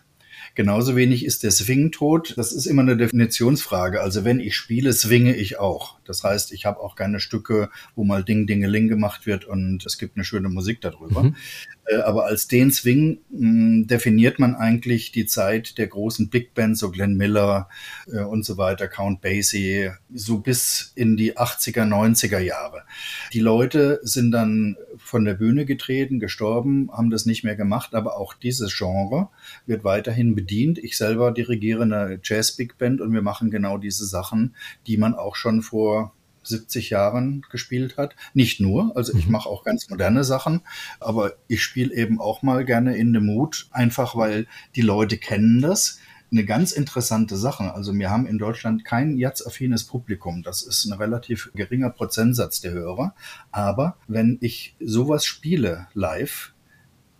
Genauso 0.55 0.95
wenig 0.95 1.23
ist 1.23 1.43
der 1.43 1.51
Swing 1.51 1.91
tot. 1.91 2.33
Das 2.37 2.51
ist 2.51 2.65
immer 2.65 2.81
eine 2.81 2.97
Definitionsfrage. 2.97 4.01
Also 4.01 4.25
wenn 4.25 4.39
ich 4.39 4.55
spiele, 4.55 4.91
swinge 4.91 5.35
ich 5.35 5.59
auch. 5.59 5.96
Das 6.09 6.23
heißt, 6.23 6.51
ich 6.51 6.65
habe 6.65 6.79
auch 6.79 6.95
keine 6.95 7.19
Stücke, 7.19 7.69
wo 7.95 8.03
mal 8.03 8.23
Ding, 8.23 8.47
Dingeling 8.47 8.87
gemacht 8.87 9.25
wird 9.25 9.45
und 9.45 9.85
es 9.85 9.97
gibt 9.97 10.17
eine 10.17 10.23
schöne 10.23 10.49
Musik 10.49 10.81
darüber. 10.81 11.23
Mhm. 11.23 11.35
Äh, 11.87 11.97
aber 11.97 12.25
als 12.25 12.47
den 12.47 12.71
Swing 12.71 13.19
hm, 13.31 13.87
definiert 13.87 14.39
man 14.39 14.55
eigentlich 14.55 15.11
die 15.11 15.25
Zeit 15.25 15.77
der 15.77 15.87
großen 15.87 16.29
Big 16.29 16.53
Bands, 16.53 16.79
so 16.79 16.91
Glenn 16.91 17.15
Miller 17.15 17.69
äh, 18.11 18.19
und 18.19 18.45
so 18.45 18.57
weiter, 18.57 18.87
Count 18.87 19.21
Basie, 19.21 19.91
so 20.13 20.39
bis 20.39 20.91
in 20.95 21.17
die 21.17 21.37
80er, 21.37 21.83
90er 21.83 22.39
Jahre. 22.39 22.83
Die 23.33 23.39
Leute 23.39 23.99
sind 24.03 24.31
dann 24.31 24.77
von 24.97 25.25
der 25.25 25.35
Bühne 25.35 25.65
getreten, 25.65 26.19
gestorben, 26.19 26.89
haben 26.91 27.09
das 27.09 27.25
nicht 27.25 27.43
mehr 27.43 27.55
gemacht, 27.55 27.95
aber 27.95 28.17
auch 28.17 28.33
dieses 28.33 28.75
Genre 28.75 29.29
wird 29.65 29.83
weiterhin 29.83 30.35
bedient. 30.35 30.77
Ich 30.77 30.97
selber 30.97 31.31
dirigiere 31.31 31.83
eine 31.83 32.19
Jazz 32.23 32.53
Big 32.53 32.77
Band 32.77 33.01
und 33.01 33.13
wir 33.13 33.21
machen 33.21 33.51
genau 33.51 33.77
diese 33.77 34.05
Sachen, 34.05 34.55
die 34.87 34.97
man 34.97 35.13
auch 35.13 35.35
schon 35.35 35.61
vor 35.61 35.96
70 36.47 36.89
Jahren 36.89 37.43
gespielt 37.51 37.97
hat. 37.97 38.15
Nicht 38.33 38.59
nur, 38.59 38.95
also 38.95 39.13
ich 39.15 39.25
mhm. 39.25 39.33
mache 39.33 39.49
auch 39.49 39.63
ganz 39.63 39.89
moderne 39.89 40.23
Sachen, 40.23 40.61
aber 40.99 41.33
ich 41.47 41.63
spiele 41.63 41.93
eben 41.93 42.19
auch 42.19 42.41
mal 42.41 42.65
gerne 42.65 42.95
in 42.97 43.13
the 43.13 43.19
Mood, 43.19 43.67
einfach 43.71 44.15
weil 44.15 44.47
die 44.75 44.81
Leute 44.81 45.17
kennen 45.17 45.61
das. 45.61 45.99
Eine 46.29 46.43
ganz 46.43 46.73
interessante 46.73 47.37
Sache. 47.37 47.73
Also 47.73 47.93
wir 47.93 48.09
haben 48.09 48.27
in 48.27 48.37
Deutschland 48.37 48.83
kein 48.83 49.17
jazz-affines 49.17 49.85
Publikum. 49.85 50.43
Das 50.43 50.61
ist 50.61 50.83
ein 50.85 50.91
relativ 50.91 51.51
geringer 51.55 51.89
Prozentsatz 51.89 52.59
der 52.59 52.73
Hörer. 52.73 53.15
Aber 53.51 53.95
wenn 54.09 54.37
ich 54.41 54.75
sowas 54.81 55.23
spiele 55.23 55.87
live, 55.93 56.53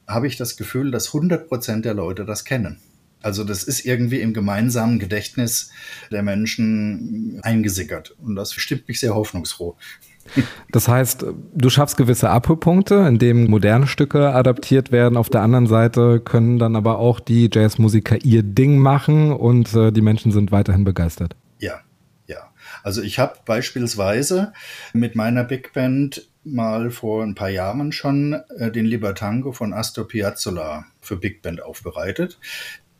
habe 0.07 0.27
ich 0.27 0.35
das 0.35 0.57
Gefühl, 0.57 0.91
dass 0.91 1.07
100 1.07 1.47
Prozent 1.47 1.85
der 1.85 1.93
Leute 1.93 2.25
das 2.25 2.43
kennen. 2.43 2.81
Also 3.27 3.43
das 3.43 3.63
ist 3.63 3.83
irgendwie 3.83 4.21
im 4.21 4.33
gemeinsamen 4.33 4.99
Gedächtnis 4.99 5.69
der 6.11 6.23
Menschen 6.23 7.41
eingesickert. 7.43 8.15
Und 8.23 8.37
das 8.37 8.53
stimmt 8.53 8.87
mich 8.87 9.01
sehr 9.01 9.15
hoffnungsfroh. 9.15 9.75
Das 10.71 10.89
heißt, 10.89 11.25
du 11.53 11.69
schaffst 11.69 11.95
gewisse 11.95 12.29
Abhörpunkte, 12.29 12.95
in 13.07 13.17
denen 13.17 13.49
moderne 13.49 13.87
Stücke 13.87 14.33
adaptiert 14.33 14.91
werden. 14.91 15.17
Auf 15.17 15.29
der 15.29 15.41
anderen 15.41 15.67
Seite 15.67 16.19
können 16.19 16.59
dann 16.59 16.75
aber 16.75 16.99
auch 16.99 17.21
die 17.21 17.49
Jazzmusiker 17.51 18.17
ihr 18.25 18.43
Ding 18.43 18.77
machen 18.77 19.31
und 19.31 19.73
äh, 19.73 19.91
die 19.91 20.01
Menschen 20.01 20.33
sind 20.33 20.51
weiterhin 20.51 20.83
begeistert. 20.83 21.37
Ja, 21.59 21.79
ja. 22.27 22.51
Also 22.83 23.01
ich 23.01 23.19
habe 23.19 23.35
beispielsweise 23.45 24.51
mit 24.93 25.15
meiner 25.15 25.45
Big 25.45 25.71
Band 25.71 26.27
mal 26.43 26.91
vor 26.91 27.23
ein 27.23 27.35
paar 27.35 27.49
Jahren 27.49 27.93
schon 27.93 28.33
äh, 28.57 28.69
den 28.69 28.85
Libertango 28.85 29.53
von 29.53 29.73
Astor 29.73 30.07
Piazzolla 30.07 30.85
für 30.99 31.15
Big 31.15 31.41
Band 31.41 31.61
aufbereitet. 31.61 32.37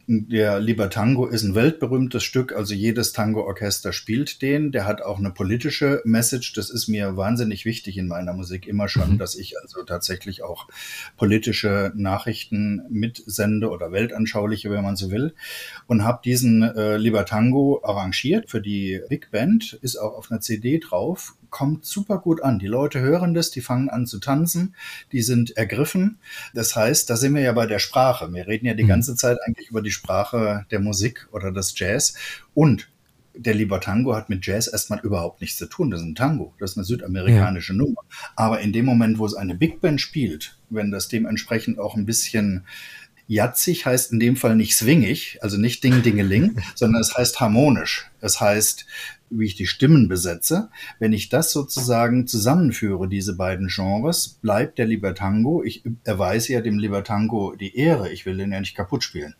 Der 0.10 0.62
Libertango 0.62 1.26
ist 1.26 1.44
ein 1.44 1.54
weltberühmtes 1.54 2.24
Stück, 2.24 2.54
also 2.54 2.74
jedes 2.74 3.12
Tango-Orchester 3.12 3.92
spielt 3.92 4.42
den. 4.42 4.72
Der 4.72 4.86
hat 4.86 5.02
auch 5.02 5.20
eine 5.20 5.32
politische 5.32 6.02
Message. 6.06 6.54
Das 6.54 6.70
ist 6.70 6.88
mir 6.88 7.18
wahnsinnig 7.18 7.66
wichtig 7.66 7.98
in 7.98 8.08
meiner 8.08 8.32
Musik 8.32 8.68
immer 8.68 8.88
schon, 8.88 9.14
mhm. 9.14 9.18
dass 9.18 9.36
ich 9.36 9.60
also 9.60 9.84
tatsächlich 9.84 10.44
auch 10.44 10.70
politische 11.18 11.92
Nachrichten 11.94 12.84
mitsende 12.90 13.70
oder 13.70 13.92
weltanschauliche, 13.92 14.72
wenn 14.72 14.82
man 14.82 14.96
so 14.96 15.12
will. 15.12 15.34
Und 15.88 16.06
habe 16.06 16.22
diesen 16.24 16.64
äh, 16.64 16.96
Libertango 16.96 17.82
arrangiert 17.84 18.50
für 18.50 18.62
die 18.62 19.02
Big 19.10 19.30
Band, 19.32 19.78
ist 19.82 19.98
auch 19.98 20.14
auf 20.14 20.32
einer 20.32 20.40
CD 20.40 20.80
drauf 20.80 21.36
kommt 21.50 21.86
super 21.86 22.20
gut 22.20 22.44
an. 22.44 22.60
Die 22.60 22.68
Leute 22.68 23.00
hören 23.00 23.34
das, 23.34 23.52
die 23.52 23.62
fangen 23.62 23.90
an 23.90 24.06
zu 24.06 24.20
tanzen, 24.20 24.76
die 25.12 25.22
sind 25.22 25.56
ergriffen. 25.58 26.20
Das 26.54 26.76
heißt, 26.76 27.10
da 27.10 27.18
sind 27.18 27.36
wir 27.36 27.42
ja 27.42 27.54
bei 27.54 27.66
der 27.66 27.80
Sprache. 27.80 28.32
Wir 28.34 28.48
reden 28.48 28.66
ja 28.66 28.74
die 28.74 28.84
mhm. 28.84 28.90
ganze 28.90 29.16
Zeit 29.16 29.38
eigentlich 29.46 29.70
über 29.70 29.82
die 29.82 29.92
Sprache 29.92 30.66
der 30.72 30.80
Musik 30.80 31.28
oder 31.32 31.52
des 31.52 31.78
Jazz. 31.78 32.16
Und 32.54 32.90
der 33.38 33.54
Libertango 33.54 34.16
hat 34.16 34.30
mit 34.30 34.46
Jazz 34.46 34.68
erstmal 34.68 35.00
überhaupt 35.00 35.42
nichts 35.42 35.58
zu 35.58 35.68
tun. 35.68 35.92
Das 35.92 36.02
ist 36.02 36.08
ein 36.08 36.16
Tango, 36.16 36.54
das 36.60 36.72
ist 36.72 36.78
eine 36.78 36.86
südamerikanische 36.86 37.74
ja. 37.74 37.78
Nummer. 37.78 38.02
Aber 38.36 38.62
in 38.62 38.74
dem 38.74 38.86
Moment, 38.86 39.20
wo 39.20 39.26
es 39.26 39.36
eine 39.36 39.56
Big 39.56 39.80
Band 39.80 40.02
spielt, 40.02 40.58
wenn 40.70 40.92
das 40.92 41.08
dementsprechend 41.08 41.80
auch 41.80 41.96
ein 41.96 42.06
bisschen 42.06 42.66
Jatzig 43.30 43.86
heißt 43.86 44.14
in 44.14 44.20
dem 44.20 44.38
Fall 44.38 44.56
nicht 44.56 44.76
swingig, 44.76 45.38
also 45.42 45.58
nicht 45.58 45.84
Ding 45.84 46.02
Dingeling, 46.02 46.62
sondern 46.76 47.02
es 47.02 47.16
heißt 47.16 47.40
harmonisch. 47.40 48.10
Es 48.22 48.40
heißt, 48.40 48.86
wie 49.30 49.46
ich 49.46 49.56
die 49.56 49.68
Stimmen 49.68 50.08
besetze. 50.08 50.70
Wenn 51.00 51.14
ich 51.14 51.30
das 51.30 51.52
sozusagen 51.52 52.28
zusammenführe, 52.28 53.08
diese 53.08 53.36
beiden 53.36 53.68
Genres, 53.68 54.28
bleibt 54.28 54.78
der 54.78 54.86
Libertango. 54.86 55.64
Ich 55.64 55.84
erweise 56.04 56.54
ja 56.54 56.62
dem 56.62 56.80
Libertango 56.80 57.56
die 57.56 57.76
Ehre. 57.76 58.12
Ich 58.12 58.26
will 58.26 58.38
den 58.38 58.52
ja 58.52 58.60
nicht 58.60 58.76
kaputt 58.76 59.04
spielen 59.04 59.36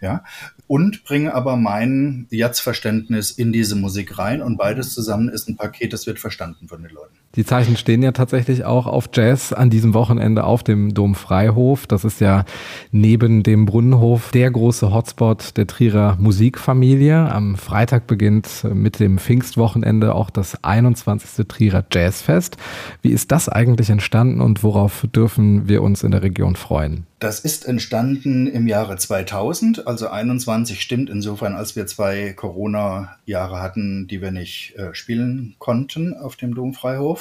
ja, 0.00 0.24
und 0.66 1.04
bringe 1.04 1.34
aber 1.34 1.56
mein 1.56 2.26
Jazz-Verständnis 2.30 3.30
in 3.30 3.52
diese 3.52 3.76
Musik 3.76 4.18
rein 4.18 4.42
und 4.42 4.56
beides 4.56 4.94
zusammen 4.94 5.28
ist 5.28 5.48
ein 5.48 5.56
Paket, 5.56 5.92
das 5.92 6.06
wird 6.06 6.18
verstanden 6.18 6.68
von 6.68 6.82
den 6.82 6.92
Leuten. 6.92 7.16
Die 7.34 7.44
Zeichen 7.44 7.76
stehen 7.76 8.02
ja 8.02 8.12
tatsächlich 8.12 8.64
auch 8.64 8.86
auf 8.86 9.10
Jazz 9.12 9.52
an 9.52 9.68
diesem 9.68 9.92
Wochenende 9.92 10.44
auf 10.44 10.62
dem 10.62 10.94
Dom 10.94 11.14
Freihof. 11.14 11.86
Das 11.86 12.04
ist 12.04 12.20
ja 12.20 12.44
neben 12.90 13.42
dem 13.42 13.66
Brunnenhof 13.66 14.30
der 14.30 14.50
große 14.50 14.92
Hotspot 14.94 15.56
der 15.58 15.66
Trierer 15.66 16.16
Musikfamilie. 16.18 17.30
Am 17.30 17.56
Freitag 17.56 18.06
beginnt 18.06 18.64
mit 18.72 18.98
dem 18.98 19.18
Pfingstwochenende 19.18 20.14
auch 20.14 20.30
das 20.30 20.64
21. 20.64 21.46
Trierer 21.46 21.84
Jazzfest. 21.92 22.56
Wie 23.02 23.10
ist 23.10 23.30
das 23.30 23.50
eigentlich 23.50 23.90
entstanden 23.90 24.40
und 24.40 24.62
worauf 24.62 25.06
dürfen 25.14 25.68
wir 25.68 25.82
uns 25.82 26.02
in 26.02 26.12
der 26.12 26.22
Region 26.22 26.56
freuen? 26.56 27.04
Das 27.18 27.40
ist 27.40 27.66
entstanden 27.66 28.46
im 28.46 28.68
Jahre 28.68 28.96
2000, 28.96 29.88
also 29.88 30.08
21 30.08 30.80
stimmt 30.80 31.10
insofern, 31.10 31.56
als 31.56 31.74
wir 31.74 31.88
zwei 31.88 32.32
Corona-Jahre 32.32 33.60
hatten, 33.60 34.06
die 34.06 34.22
wir 34.22 34.30
nicht 34.30 34.76
äh, 34.76 34.94
spielen 34.94 35.56
konnten 35.58 36.14
auf 36.14 36.36
dem 36.36 36.54
Domfreihof. 36.54 37.17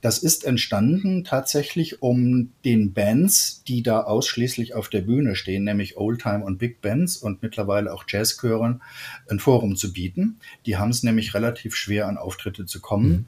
Das 0.00 0.18
ist 0.18 0.44
entstanden 0.44 1.24
tatsächlich, 1.24 2.02
um 2.02 2.52
den 2.64 2.92
Bands, 2.92 3.62
die 3.64 3.82
da 3.82 4.02
ausschließlich 4.02 4.74
auf 4.74 4.88
der 4.88 5.02
Bühne 5.02 5.36
stehen, 5.36 5.64
nämlich 5.64 5.96
Oldtime 5.96 6.44
und 6.44 6.58
Big 6.58 6.80
Bands 6.80 7.16
und 7.16 7.42
mittlerweile 7.42 7.92
auch 7.92 8.04
Jazzchören, 8.08 8.82
ein 9.28 9.38
Forum 9.38 9.76
zu 9.76 9.92
bieten. 9.92 10.38
Die 10.66 10.76
haben 10.76 10.90
es 10.90 11.02
nämlich 11.02 11.34
relativ 11.34 11.76
schwer, 11.76 12.08
an 12.08 12.18
Auftritte 12.18 12.66
zu 12.66 12.80
kommen. 12.80 13.10
Mhm 13.10 13.26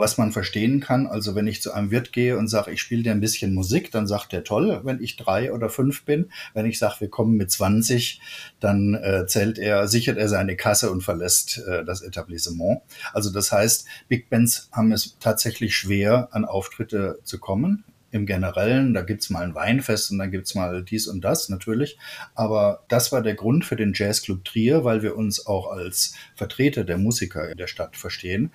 was 0.00 0.18
man 0.18 0.32
verstehen 0.32 0.80
kann. 0.80 1.06
Also 1.06 1.34
wenn 1.34 1.46
ich 1.46 1.62
zu 1.62 1.72
einem 1.72 1.90
Wirt 1.90 2.12
gehe 2.12 2.36
und 2.36 2.48
sage, 2.48 2.72
ich 2.72 2.80
spiele 2.80 3.02
dir 3.02 3.12
ein 3.12 3.20
bisschen 3.20 3.54
Musik, 3.54 3.90
dann 3.90 4.06
sagt 4.06 4.32
er 4.32 4.42
toll, 4.42 4.80
wenn 4.84 5.00
ich 5.00 5.16
drei 5.16 5.52
oder 5.52 5.68
fünf 5.68 6.04
bin. 6.04 6.30
Wenn 6.54 6.66
ich 6.66 6.78
sage, 6.78 6.96
wir 7.00 7.08
kommen 7.08 7.36
mit 7.36 7.50
20, 7.50 8.20
dann 8.58 8.94
äh, 8.94 9.26
zählt 9.26 9.58
er, 9.58 9.86
sichert 9.86 10.18
er 10.18 10.28
seine 10.28 10.56
Kasse 10.56 10.90
und 10.90 11.02
verlässt 11.02 11.62
äh, 11.68 11.84
das 11.84 12.02
Etablissement. 12.02 12.80
Also 13.12 13.30
das 13.30 13.52
heißt, 13.52 13.86
Big 14.08 14.28
Bands 14.30 14.68
haben 14.72 14.92
es 14.92 15.16
tatsächlich 15.20 15.76
schwer, 15.76 16.28
an 16.32 16.44
Auftritte 16.44 17.18
zu 17.24 17.38
kommen 17.38 17.84
im 18.10 18.26
Generellen. 18.26 18.94
Da 18.94 19.02
gibt's 19.02 19.30
mal 19.30 19.42
ein 19.42 19.54
Weinfest 19.54 20.10
und 20.10 20.18
dann 20.18 20.30
gibt's 20.30 20.54
mal 20.54 20.82
dies 20.82 21.06
und 21.06 21.22
das 21.22 21.48
natürlich. 21.48 21.98
Aber 22.34 22.84
das 22.88 23.12
war 23.12 23.22
der 23.22 23.34
Grund 23.34 23.64
für 23.64 23.76
den 23.76 23.92
Jazzclub 23.94 24.44
Trier, 24.44 24.84
weil 24.84 25.02
wir 25.02 25.16
uns 25.16 25.46
auch 25.46 25.70
als 25.70 26.14
Vertreter 26.34 26.84
der 26.84 26.98
Musiker 26.98 27.48
in 27.50 27.56
der 27.56 27.66
Stadt 27.66 27.96
verstehen, 27.96 28.52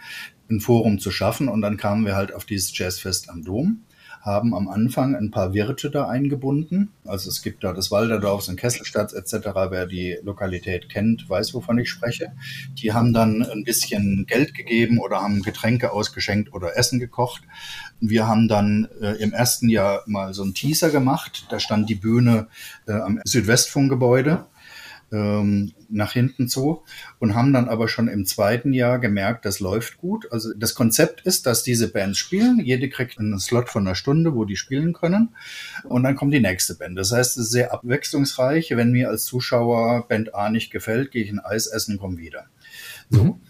ein 0.49 0.59
Forum 0.59 0.99
zu 0.99 1.11
schaffen. 1.11 1.47
Und 1.47 1.61
dann 1.61 1.77
kamen 1.77 2.05
wir 2.05 2.15
halt 2.15 2.33
auf 2.33 2.45
dieses 2.45 2.77
Jazzfest 2.77 3.29
am 3.29 3.43
Dom 3.43 3.81
haben 4.25 4.55
am 4.55 4.67
Anfang 4.67 5.15
ein 5.15 5.29
paar 5.29 5.53
Wirte 5.53 5.91
da 5.91 6.07
eingebunden. 6.07 6.89
Also 7.05 7.29
es 7.29 7.43
gibt 7.43 7.63
da 7.63 7.73
das 7.73 7.91
Walderdorf, 7.91 8.49
in 8.49 8.55
Kesselstadt 8.55 9.13
etc. 9.13 9.49
Wer 9.69 9.85
die 9.85 10.17
Lokalität 10.23 10.89
kennt, 10.89 11.29
weiß, 11.29 11.53
wovon 11.53 11.77
ich 11.77 11.91
spreche. 11.91 12.31
Die 12.73 12.91
haben 12.91 13.13
dann 13.13 13.43
ein 13.43 13.63
bisschen 13.63 14.25
Geld 14.25 14.55
gegeben 14.55 14.97
oder 14.97 15.21
haben 15.21 15.43
Getränke 15.43 15.91
ausgeschenkt 15.91 16.53
oder 16.53 16.75
Essen 16.75 16.99
gekocht. 16.99 17.43
Wir 17.99 18.27
haben 18.27 18.47
dann 18.47 18.87
äh, 18.99 19.13
im 19.21 19.31
ersten 19.31 19.69
Jahr 19.69 20.01
mal 20.07 20.33
so 20.33 20.41
einen 20.41 20.55
Teaser 20.55 20.89
gemacht. 20.89 21.45
Da 21.51 21.59
stand 21.59 21.87
die 21.87 21.95
Bühne 21.95 22.47
äh, 22.87 22.93
am 22.93 23.21
Südwestfunkgebäude 23.23 24.45
ähm, 25.11 25.73
nach 25.89 26.13
hinten 26.13 26.47
zu 26.47 26.83
und 27.19 27.35
haben 27.35 27.53
dann 27.53 27.69
aber 27.69 27.87
schon 27.87 28.07
im 28.07 28.25
zweiten 28.25 28.73
Jahr 28.73 28.99
gemerkt, 28.99 29.45
das 29.45 29.59
läuft 29.59 29.97
gut. 29.97 30.31
Also 30.31 30.53
das 30.55 30.75
Konzept 30.75 31.21
ist, 31.21 31.45
dass 31.45 31.63
diese 31.63 31.91
Bands 31.91 32.17
spielen, 32.17 32.59
jede 32.63 32.89
kriegt 32.89 33.19
einen 33.19 33.39
Slot 33.39 33.69
von 33.69 33.85
einer 33.85 33.95
Stunde, 33.95 34.35
wo 34.35 34.45
die 34.45 34.55
spielen 34.55 34.93
können 34.93 35.35
und 35.83 36.03
dann 36.03 36.15
kommt 36.15 36.33
die 36.33 36.39
nächste 36.39 36.75
Band. 36.75 36.97
Das 36.97 37.11
heißt, 37.11 37.37
es 37.37 37.45
ist 37.45 37.51
sehr 37.51 37.73
abwechslungsreich. 37.73 38.71
Wenn 38.75 38.91
mir 38.91 39.09
als 39.09 39.25
Zuschauer 39.25 40.07
Band 40.07 40.33
A 40.35 40.49
nicht 40.49 40.71
gefällt, 40.71 41.11
gehe 41.11 41.23
ich 41.23 41.31
ein 41.31 41.39
Eis 41.39 41.67
essen, 41.67 41.97
komme 41.97 42.17
wieder. 42.17 42.45
So. 43.09 43.23
Mhm 43.23 43.41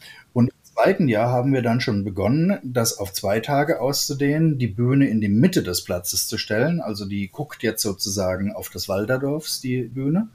zweiten 0.76 1.08
Jahr 1.08 1.32
haben 1.32 1.54
wir 1.54 1.62
dann 1.62 1.80
schon 1.80 2.04
begonnen, 2.04 2.60
das 2.64 2.98
auf 2.98 3.14
zwei 3.14 3.40
Tage 3.40 3.80
auszudehnen, 3.80 4.58
die 4.58 4.68
Bühne 4.68 5.08
in 5.08 5.22
die 5.22 5.30
Mitte 5.30 5.64
des 5.64 5.84
Platzes 5.84 6.28
zu 6.28 6.38
stellen. 6.38 6.82
Also 6.82 7.06
die 7.06 7.30
guckt 7.30 7.64
jetzt 7.64 7.82
sozusagen 7.82 8.52
auf 8.52 8.70
das 8.70 8.90
Walderdorfs, 8.90 9.62
die 9.62 9.84
Bühne. 9.84 10.28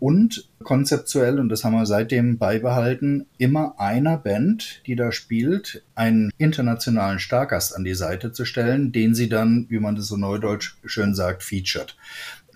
Und 0.00 0.48
konzeptuell, 0.64 1.38
und 1.38 1.50
das 1.50 1.62
haben 1.62 1.74
wir 1.74 1.84
seitdem 1.84 2.38
beibehalten, 2.38 3.26
immer 3.36 3.78
einer 3.78 4.16
Band, 4.16 4.80
die 4.86 4.96
da 4.96 5.12
spielt, 5.12 5.82
einen 5.94 6.32
internationalen 6.38 7.18
Stargast 7.18 7.76
an 7.76 7.84
die 7.84 7.94
Seite 7.94 8.32
zu 8.32 8.46
stellen, 8.46 8.92
den 8.92 9.14
sie 9.14 9.28
dann, 9.28 9.66
wie 9.68 9.78
man 9.78 9.96
das 9.96 10.06
so 10.06 10.16
neudeutsch 10.16 10.74
schön 10.86 11.14
sagt, 11.14 11.42
featured. 11.42 11.96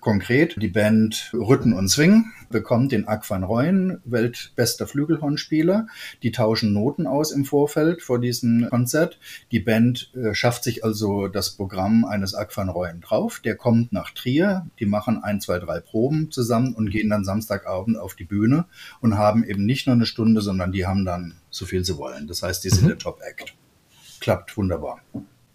Konkret, 0.04 0.56
die 0.60 0.68
Band 0.68 1.32
Rütten 1.32 1.72
und 1.72 1.88
Swing 1.88 2.26
bekommt 2.50 2.92
den 2.92 3.08
Ak 3.08 3.28
van 3.28 3.42
Rooyen, 3.42 4.02
weltbester 4.04 4.86
Flügelhornspieler. 4.86 5.86
Die 6.22 6.30
tauschen 6.30 6.74
Noten 6.74 7.06
aus 7.06 7.32
im 7.32 7.46
Vorfeld 7.46 8.02
vor 8.02 8.20
diesem 8.20 8.68
Konzert. 8.68 9.18
Die 9.50 9.60
Band 9.60 10.12
äh, 10.14 10.34
schafft 10.34 10.62
sich 10.62 10.84
also 10.84 11.28
das 11.28 11.56
Programm 11.56 12.04
eines 12.04 12.34
Ak 12.34 12.54
van 12.54 12.68
Rooyen 12.68 13.00
drauf. 13.00 13.40
Der 13.42 13.56
kommt 13.56 13.94
nach 13.94 14.10
Trier. 14.10 14.66
Die 14.78 14.84
machen 14.84 15.24
ein, 15.24 15.40
zwei, 15.40 15.58
drei 15.58 15.80
Proben 15.80 16.30
zusammen 16.30 16.74
und 16.74 16.90
gehen 16.90 17.08
dann 17.08 17.24
Samstagabend 17.24 17.96
auf 17.96 18.14
die 18.14 18.24
Bühne 18.24 18.66
und 19.00 19.16
haben 19.16 19.42
eben 19.42 19.64
nicht 19.64 19.86
nur 19.86 19.96
eine 19.96 20.04
Stunde, 20.06 20.42
sondern 20.42 20.70
die 20.70 20.86
haben 20.86 21.06
dann 21.06 21.36
so 21.48 21.64
viel 21.64 21.82
sie 21.82 21.96
wollen. 21.96 22.26
Das 22.26 22.42
heißt, 22.42 22.62
die 22.62 22.68
sind 22.68 22.84
mhm. 22.84 22.88
der 22.88 22.98
Top-Act. 22.98 23.54
Klappt 24.20 24.54
wunderbar. 24.58 25.00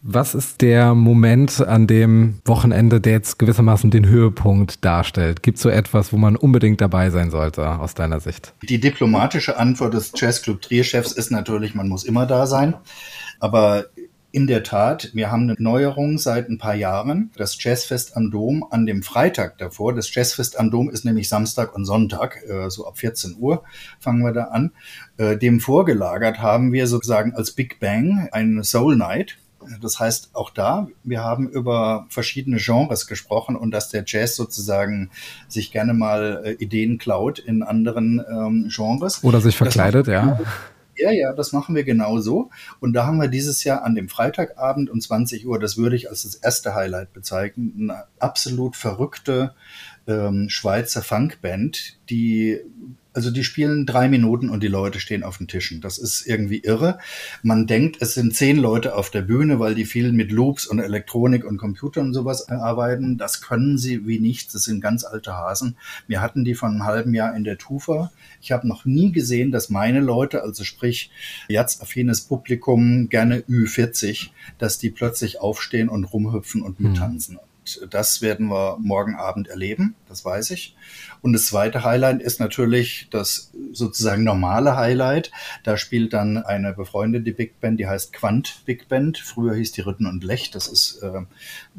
Was 0.02 0.34
ist 0.34 0.62
der 0.62 0.96
Moment 0.96 1.60
an 1.60 1.86
dem 1.86 2.40
Wochenende, 2.46 3.02
der 3.02 3.14
jetzt 3.14 3.38
gewissermaßen 3.38 3.92
den 3.92 4.08
Höhepunkt 4.08 4.86
darstellt? 4.86 5.44
Gibt 5.44 5.58
es 5.58 5.64
so 5.64 5.70
etwas, 5.70 6.14
wo 6.14 6.18
man 6.18 6.38
unbedingt 6.38 6.80
dabei 6.80 7.10
sein 7.10 7.32
sollte, 7.32 7.68
aus 7.68 7.96
deiner 7.96 8.22
Sicht? 8.22 8.54
Die 8.64 8.80
diplomatische 8.80 9.58
Antwort 9.58 9.94
des 9.94 10.14
Jazzclub 10.16 10.62
Trier-Chefs 10.62 11.12
ist 11.12 11.32
natürlich, 11.32 11.76
man 11.76 11.90
muss 11.90 12.06
immer 12.06 12.26
da 12.26 12.48
sein. 12.48 12.76
Aber 13.42 13.88
in 14.32 14.48
der 14.48 14.64
Tat, 14.64 15.10
wir 15.14 15.32
haben 15.32 15.44
eine 15.44 15.56
Neuerung 15.58 16.18
seit 16.18 16.48
ein 16.48 16.60
paar 16.60 16.76
Jahren. 16.76 17.32
Das 17.36 17.62
Jazzfest 17.62 18.16
am 18.16 18.32
Dom 18.32 18.66
an 18.70 18.86
dem 18.86 19.04
Freitag 19.04 19.58
davor. 19.58 19.94
Das 19.94 20.14
Jazzfest 20.14 20.58
am 20.58 20.72
Dom 20.72 20.90
ist 20.90 21.04
nämlich 21.04 21.28
Samstag 21.28 21.76
und 21.76 21.84
Sonntag, 21.84 22.42
äh, 22.48 22.70
so 22.70 22.88
ab 22.88 23.00
14 23.00 23.36
Uhr 23.38 23.64
fangen 24.00 24.24
wir 24.24 24.32
da 24.32 24.46
an. 24.46 24.72
Äh, 25.18 25.38
dem 25.38 25.60
vorgelagert 25.60 26.40
haben 26.40 26.72
wir 26.72 26.88
sozusagen 26.88 27.34
als 27.34 27.52
Big 27.52 27.82
Bang 27.82 28.30
eine 28.32 28.64
Soul 28.64 28.96
Night 28.96 29.38
das 29.82 30.00
heißt, 30.00 30.32
auch 30.34 30.50
da, 30.50 30.88
wir 31.04 31.24
haben 31.24 31.50
über 31.50 32.06
verschiedene 32.10 32.58
Genres 32.58 33.08
gesprochen 33.08 33.56
und 33.56 33.72
dass 33.72 33.90
der 33.90 34.04
Jazz 34.06 34.36
sozusagen 34.36 35.12
sich 35.48 35.72
gerne 35.72 35.94
mal 35.94 36.42
äh, 36.46 36.52
Ideen 36.54 36.98
klaut 36.98 37.40
in 37.40 37.64
anderen 37.64 38.24
ähm, 38.30 38.70
Genres. 38.74 39.24
Oder 39.24 39.42
sich 39.42 39.58
verkleidet, 39.58 40.08
ja. 40.08 40.40
Ja, 41.00 41.12
ja, 41.12 41.32
das 41.32 41.54
machen 41.54 41.76
wir 41.76 41.86
genau 41.86 42.20
so. 42.20 42.50
Und 42.82 42.92
da 42.94 43.06
haben 43.06 43.22
wir 43.22 43.30
dieses 43.30 43.64
Jahr 43.64 43.84
an 43.84 43.96
dem 43.96 44.10
Freitagabend 44.10 44.90
um 44.90 45.00
20 45.00 45.48
Uhr, 45.48 45.58
das 45.58 45.78
würde 45.78 45.96
ich 45.96 46.10
als 46.10 46.24
das 46.24 46.36
erste 46.36 46.76
Highlight 46.76 47.14
bezeichnen, 47.14 47.74
eine 47.90 48.04
absolut 48.20 48.76
verrückte 48.76 49.54
ähm, 50.08 50.50
Schweizer 50.50 51.02
Funkband, 51.02 51.98
die 52.10 52.60
also 53.14 53.32
die 53.32 53.44
spielen 53.44 53.86
drei 53.86 54.08
Minuten 54.08 54.50
und 54.50 54.62
die 54.62 54.68
Leute 54.68 55.00
stehen 55.00 55.24
auf 55.24 55.38
den 55.40 55.48
Tischen. 55.48 55.82
Das 55.82 55.98
ist 55.98 56.28
irgendwie 56.28 56.60
irre. 56.60 57.00
Man 57.42 57.66
denkt, 57.66 57.98
es 58.02 58.14
sind 58.14 58.36
zehn 58.36 58.58
Leute 58.58 58.96
auf 58.96 59.10
der 59.10 59.24
Bühne, 59.24 59.60
weil 59.60 59.76
die 59.76 59.86
viel 59.86 60.12
mit 60.12 60.32
Loops 60.32 60.68
und 60.68 60.80
Elektronik 60.80 61.44
und 61.44 61.58
Computer 61.58 62.02
und 62.02 62.14
sowas 62.14 62.50
arbeiten. 62.50 63.18
Das 63.18 63.42
können 63.42 63.78
sie 63.78 64.06
wie 64.06 64.20
nichts. 64.20 64.54
Das 64.54 64.64
sind 64.64 64.82
ganz 64.82 65.04
alte 65.04 65.34
Hasen. 65.34 65.76
Wir 66.08 66.22
hatten 66.22 66.46
die 66.46 66.56
von 66.56 66.72
einem 66.72 66.86
halben 66.86 67.14
Jahr 67.14 67.36
in 67.36 67.44
der 67.44 67.58
Tufa. 67.58 68.12
Ich 68.42 68.52
habe 68.52 68.68
noch 68.68 68.86
nie 68.86 69.12
gesehen, 69.12 69.52
dass 69.52 69.70
meine 69.70 70.00
Leute, 70.02 70.44
also 70.44 70.64
sprich 70.64 71.12
jetzt-affines 71.48 72.22
Publikum, 72.22 73.10
gerne 73.10 73.40
Ü40, 73.42 74.30
dass 74.60 74.78
die 74.78 74.92
plötzlich 74.92 75.42
aufstehen 75.42 75.90
und 75.90 76.06
rumhüpfen 76.06 76.62
und 76.62 76.80
mittanzen. 76.80 77.36
Mhm. 77.36 77.49
Das 77.90 78.22
werden 78.22 78.48
wir 78.48 78.78
morgen 78.80 79.16
Abend 79.16 79.48
erleben, 79.48 79.96
das 80.08 80.26
weiß 80.26 80.52
ich. 80.52 80.76
Und 81.22 81.34
das 81.34 81.48
zweite 81.48 81.84
Highlight 81.84 82.22
ist 82.22 82.40
natürlich 82.40 83.08
das 83.12 83.52
sozusagen 83.74 84.24
normale 84.24 84.78
Highlight. 84.78 85.32
Da 85.64 85.76
spielt 85.76 86.14
dann 86.14 86.38
eine 86.38 86.74
befreundete 86.74 87.34
Big 87.34 87.60
Band, 87.60 87.80
die 87.80 87.88
heißt 87.88 88.14
Quant 88.14 88.62
Big 88.66 88.88
Band. 88.88 89.18
Früher 89.18 89.56
hieß 89.56 89.74
die 89.74 89.82
Ritten 89.82 90.06
und 90.06 90.24
Lech. 90.24 90.52
Das 90.52 90.68
ist 90.68 91.02
äh, 91.04 91.22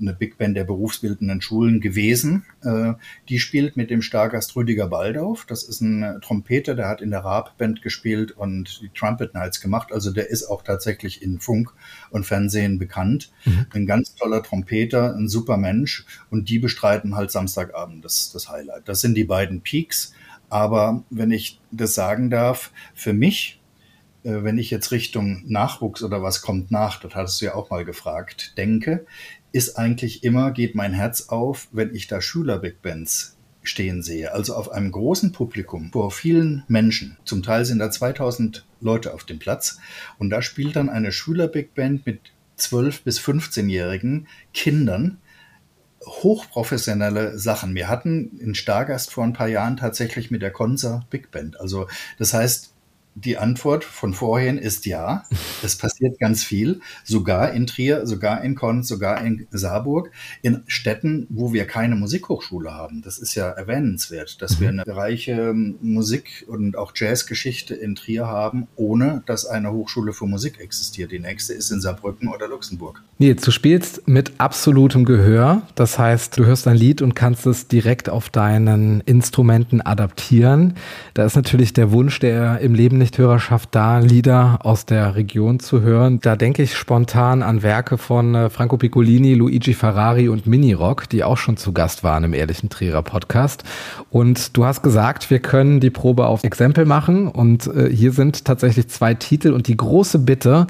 eine 0.00 0.12
Big 0.12 0.36
Band 0.36 0.56
der 0.56 0.64
berufsbildenden 0.64 1.40
Schulen 1.40 1.80
gewesen. 1.80 2.44
Äh, 2.62 2.92
die 3.28 3.38
spielt 3.38 3.76
mit 3.76 3.90
dem 3.90 4.02
Stargast 4.02 4.54
Rüdiger 4.56 4.88
Baldauf. 4.88 5.46
Das 5.46 5.62
ist 5.62 5.80
ein 5.80 6.20
Trompeter, 6.20 6.74
der 6.74 6.88
hat 6.88 7.00
in 7.00 7.10
der 7.10 7.20
Raab 7.20 7.56
Band 7.56 7.82
gespielt 7.82 8.32
und 8.32 8.80
die 8.82 8.90
Trumpet 8.90 9.34
Nights 9.34 9.60
gemacht. 9.60 9.90
Also 9.92 10.10
der 10.10 10.28
ist 10.28 10.44
auch 10.44 10.62
tatsächlich 10.62 11.22
in 11.22 11.40
Funk 11.40 11.72
und 12.10 12.26
Fernsehen 12.26 12.78
bekannt. 12.78 13.30
Mhm. 13.44 13.66
Ein 13.72 13.86
ganz 13.86 14.14
toller 14.14 14.42
Trompeter, 14.42 15.14
ein 15.16 15.28
super 15.28 15.56
Mensch. 15.56 15.79
Und 16.30 16.48
die 16.48 16.58
bestreiten 16.58 17.16
halt 17.16 17.30
Samstagabend 17.30 18.04
das, 18.04 18.32
das 18.32 18.48
Highlight. 18.48 18.88
Das 18.88 19.00
sind 19.00 19.14
die 19.14 19.24
beiden 19.24 19.60
Peaks. 19.60 20.12
Aber 20.48 21.04
wenn 21.10 21.30
ich 21.30 21.60
das 21.70 21.94
sagen 21.94 22.30
darf, 22.30 22.72
für 22.94 23.12
mich, 23.12 23.60
äh, 24.24 24.42
wenn 24.42 24.58
ich 24.58 24.70
jetzt 24.70 24.90
Richtung 24.90 25.44
Nachwuchs 25.46 26.02
oder 26.02 26.22
was 26.22 26.42
kommt 26.42 26.70
nach, 26.70 27.00
das 27.00 27.14
hattest 27.14 27.40
du 27.40 27.46
ja 27.46 27.54
auch 27.54 27.70
mal 27.70 27.84
gefragt, 27.84 28.58
denke, 28.58 29.06
ist 29.52 29.76
eigentlich 29.76 30.24
immer, 30.24 30.52
geht 30.52 30.74
mein 30.74 30.92
Herz 30.92 31.28
auf, 31.28 31.68
wenn 31.72 31.94
ich 31.94 32.06
da 32.06 32.20
Schüler-Big 32.20 32.82
Bands 32.82 33.36
stehen 33.62 34.02
sehe. 34.02 34.32
Also 34.32 34.54
auf 34.54 34.70
einem 34.70 34.90
großen 34.90 35.32
Publikum 35.32 35.90
vor 35.92 36.10
vielen 36.10 36.64
Menschen. 36.68 37.18
Zum 37.24 37.42
Teil 37.42 37.64
sind 37.64 37.78
da 37.78 37.90
2000 37.90 38.64
Leute 38.80 39.12
auf 39.12 39.24
dem 39.24 39.38
Platz. 39.38 39.78
Und 40.18 40.30
da 40.30 40.42
spielt 40.42 40.76
dann 40.76 40.88
eine 40.88 41.12
Schüler-Big 41.12 41.74
Band 41.74 42.06
mit 42.06 42.32
12 42.56 43.02
bis 43.02 43.20
15-jährigen 43.20 44.28
Kindern, 44.54 45.18
hochprofessionelle 46.04 47.38
Sachen. 47.38 47.74
Wir 47.74 47.88
hatten 47.88 48.38
in 48.38 48.54
Stargast 48.54 49.12
vor 49.12 49.24
ein 49.24 49.32
paar 49.32 49.48
Jahren 49.48 49.76
tatsächlich 49.76 50.30
mit 50.30 50.42
der 50.42 50.50
Konza 50.50 51.04
Big 51.10 51.30
Band. 51.30 51.60
Also 51.60 51.88
das 52.18 52.32
heißt, 52.32 52.72
die 53.14 53.38
Antwort 53.38 53.84
von 53.84 54.14
vorhin 54.14 54.56
ist 54.58 54.86
ja. 54.86 55.24
Es 55.62 55.76
passiert 55.76 56.18
ganz 56.18 56.44
viel, 56.44 56.80
sogar 57.04 57.52
in 57.52 57.66
Trier, 57.66 58.06
sogar 58.06 58.42
in 58.42 58.54
Konz, 58.54 58.88
sogar 58.88 59.22
in 59.24 59.46
Saarburg, 59.50 60.10
in 60.42 60.62
Städten, 60.66 61.26
wo 61.28 61.52
wir 61.52 61.66
keine 61.66 61.96
Musikhochschule 61.96 62.72
haben. 62.72 63.02
Das 63.02 63.18
ist 63.18 63.34
ja 63.34 63.48
erwähnenswert, 63.48 64.40
dass 64.40 64.60
wir 64.60 64.68
eine 64.68 64.84
reiche 64.86 65.52
Musik- 65.54 66.44
und 66.46 66.76
auch 66.76 66.92
Jazzgeschichte 66.94 67.74
in 67.74 67.94
Trier 67.94 68.26
haben, 68.26 68.68
ohne 68.76 69.22
dass 69.26 69.44
eine 69.44 69.72
Hochschule 69.72 70.12
für 70.12 70.26
Musik 70.26 70.60
existiert. 70.60 71.12
Die 71.12 71.18
nächste 71.18 71.52
ist 71.52 71.70
in 71.70 71.80
Saarbrücken 71.80 72.28
oder 72.28 72.48
Luxemburg. 72.48 73.02
Nils, 73.18 73.42
du 73.42 73.50
spielst 73.50 74.06
mit 74.08 74.32
absolutem 74.38 75.04
Gehör. 75.04 75.62
Das 75.74 75.98
heißt, 75.98 76.38
du 76.38 76.46
hörst 76.46 76.66
ein 76.66 76.76
Lied 76.76 77.02
und 77.02 77.14
kannst 77.14 77.46
es 77.46 77.68
direkt 77.68 78.08
auf 78.08 78.30
deinen 78.30 79.00
Instrumenten 79.02 79.80
adaptieren. 79.80 80.74
Da 81.14 81.24
ist 81.24 81.36
natürlich 81.36 81.72
der 81.72 81.92
Wunsch, 81.92 82.18
der 82.20 82.60
im 82.60 82.74
Leben 82.74 83.00
Nichthörerschaft 83.10 83.70
da, 83.72 83.98
Lieder 83.98 84.60
aus 84.62 84.86
der 84.86 85.16
Region 85.16 85.58
zu 85.58 85.80
hören. 85.80 86.20
Da 86.20 86.36
denke 86.36 86.62
ich 86.62 86.76
spontan 86.76 87.42
an 87.42 87.64
Werke 87.64 87.98
von 87.98 88.36
äh, 88.36 88.50
Franco 88.50 88.76
Piccolini, 88.76 89.34
Luigi 89.34 89.74
Ferrari 89.74 90.28
und 90.28 90.46
Minirock, 90.46 91.08
die 91.08 91.24
auch 91.24 91.36
schon 91.36 91.56
zu 91.56 91.72
Gast 91.72 92.04
waren 92.04 92.22
im 92.22 92.34
Ehrlichen 92.34 92.70
Trierer 92.70 93.02
Podcast. 93.02 93.64
Und 94.10 94.56
du 94.56 94.64
hast 94.64 94.82
gesagt, 94.82 95.28
wir 95.28 95.40
können 95.40 95.80
die 95.80 95.90
Probe 95.90 96.26
auf 96.26 96.44
Exempel 96.44 96.84
machen. 96.84 97.26
Und 97.26 97.66
äh, 97.66 97.90
hier 97.90 98.12
sind 98.12 98.44
tatsächlich 98.44 98.86
zwei 98.86 99.14
Titel 99.14 99.50
und 99.50 99.66
die 99.66 99.76
große 99.76 100.20
Bitte, 100.20 100.68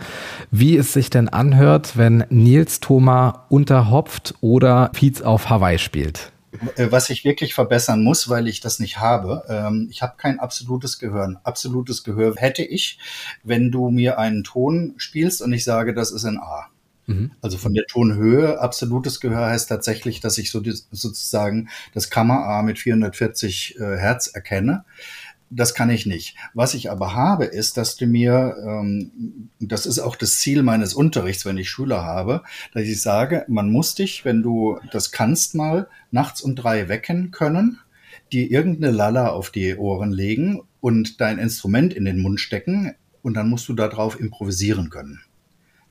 wie 0.50 0.79
es 0.79 0.94
sich 0.94 1.11
denn 1.11 1.29
anhört, 1.29 1.98
wenn 1.98 2.24
Nils 2.31 2.81
Thoma 2.81 3.44
unterhopft 3.50 4.35
oder 4.40 4.90
Fietz 4.94 5.20
auf 5.20 5.50
Hawaii 5.50 5.79
spielt. 5.79 6.33
Äh, 6.77 6.90
was 6.90 7.11
ich 7.11 7.25
wirklich 7.25 7.55
verbessern 7.55 8.03
muss, 8.03 8.29
weil 8.29 8.49
ich 8.49 8.61
das 8.61 8.79
nicht 8.79 8.99
habe. 8.99 9.44
Ähm, 9.49 9.88
ich 9.90 10.03
habe 10.03 10.14
kein 10.16 10.40
absolutes 10.40 10.99
Gehör. 10.99 11.25
Ein 11.25 11.38
absolutes 11.42 12.05
Gehör 12.05 12.35
hätte 12.37 12.62
ich, 12.62 12.99
wenn 13.42 13.70
du 13.70 13.90
mir 13.90 14.18
einen 14.18 14.44
Ton 14.44 14.94
spielst 14.96 15.42
und 15.42 15.53
ich 15.53 15.64
sage, 15.64 15.94
das 15.94 16.11
ist 16.11 16.25
ein 16.25 16.38
A. 16.38 16.68
Mhm. 17.07 17.33
Also 17.40 17.59
von 17.59 17.75
der 17.75 17.87
Tonhöhe, 17.87 18.61
absolutes 18.61 19.20
Gehör 19.20 19.46
heißt 19.46 19.68
tatsächlich, 19.68 20.20
dass 20.20 20.38
ich 20.38 20.51
so 20.51 20.61
die, 20.61 20.73
sozusagen 20.73 21.68
das 21.94 22.11
Kammer-A 22.11 22.62
mit 22.62 22.79
440 22.79 23.77
äh, 23.79 23.96
Hertz 23.96 24.29
erkenne 24.29 24.85
das 25.50 25.74
kann 25.74 25.90
ich 25.90 26.06
nicht. 26.06 26.36
Was 26.54 26.74
ich 26.74 26.90
aber 26.90 27.14
habe, 27.14 27.44
ist, 27.44 27.76
dass 27.76 27.96
du 27.96 28.06
mir, 28.06 28.56
ähm, 28.64 29.50
das 29.58 29.84
ist 29.84 29.98
auch 29.98 30.16
das 30.16 30.38
Ziel 30.38 30.62
meines 30.62 30.94
Unterrichts, 30.94 31.44
wenn 31.44 31.58
ich 31.58 31.68
Schüler 31.68 32.04
habe, 32.04 32.42
dass 32.72 32.84
ich 32.84 33.02
sage, 33.02 33.44
man 33.48 33.70
muss 33.70 33.94
dich, 33.94 34.24
wenn 34.24 34.42
du 34.42 34.78
das 34.92 35.10
kannst, 35.10 35.54
mal 35.54 35.88
nachts 36.10 36.40
um 36.40 36.54
drei 36.54 36.88
wecken 36.88 37.30
können 37.30 37.80
dir 38.32 38.50
irgendeine 38.50 38.92
Lalla 38.92 39.28
auf 39.28 39.50
die 39.50 39.76
Ohren 39.76 40.12
legen 40.12 40.60
und 40.80 41.20
dein 41.20 41.38
Instrument 41.38 41.92
in 41.92 42.04
den 42.04 42.20
Mund 42.20 42.40
stecken 42.40 42.94
und 43.22 43.34
dann 43.34 43.48
musst 43.48 43.68
du 43.68 43.74
darauf 43.74 44.18
improvisieren 44.18 44.90
können. 44.90 45.20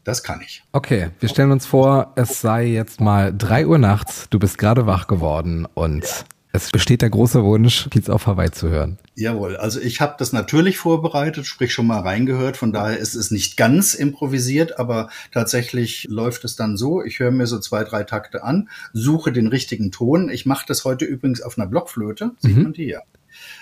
Das 0.04 0.24
kann 0.24 0.42
ich. 0.42 0.64
Okay, 0.72 1.10
wir 1.20 1.30
stellen 1.30 1.52
uns 1.52 1.66
vor, 1.66 2.14
es 2.16 2.42
sei 2.42 2.66
jetzt 2.66 3.02
mal 3.02 3.34
drei 3.36 3.68
Uhr 3.68 3.78
nachts, 3.78 4.28
du 4.30 4.40
bist 4.40 4.58
gerade 4.58 4.86
wach 4.86 5.08
geworden 5.08 5.68
und 5.74 6.26
es 6.52 6.72
besteht 6.72 7.02
der 7.02 7.10
große 7.10 7.44
Wunsch, 7.44 7.88
Kiez 7.92 8.10
auf 8.10 8.26
Hawaii 8.26 8.50
zu 8.52 8.70
hören. 8.70 8.98
Jawohl, 9.16 9.56
also 9.56 9.80
ich 9.80 10.02
habe 10.02 10.16
das 10.18 10.34
natürlich 10.34 10.78
vorbereitet, 10.78 11.46
sprich 11.46 11.74
schon 11.74 11.86
mal 11.88 12.00
reingehört, 12.00 12.58
von 12.58 12.74
daher 12.74 12.98
ist 12.98 13.16
es 13.16 13.30
nicht 13.32 13.56
ganz 13.56 13.94
improvisiert, 13.94 14.80
aber 14.80 15.10
tatsächlich 15.32 16.08
läuft 16.10 16.46
es 16.46 16.56
dann 16.56 16.76
so, 16.78 17.04
ich 17.04 17.20
höre 17.20 17.32
mir 17.32 17.46
so 17.46 17.60
zwei, 17.60 17.84
drei 17.84 18.04
Takte 18.04 18.44
an, 18.44 18.70
suche 18.94 19.32
den 19.32 19.48
richtigen 19.48 19.92
Ton. 19.92 20.30
Ich 20.30 20.46
mache 20.46 20.66
das 20.68 20.86
heute 20.86 21.06
übrigens 21.06 21.42
auf 21.42 21.58
einer 21.58 21.68
Blockflöte, 21.68 22.32
sieht 22.40 22.58
Mhm. 22.58 22.64
man 22.64 22.74
die 22.74 22.86
hier. 22.86 23.04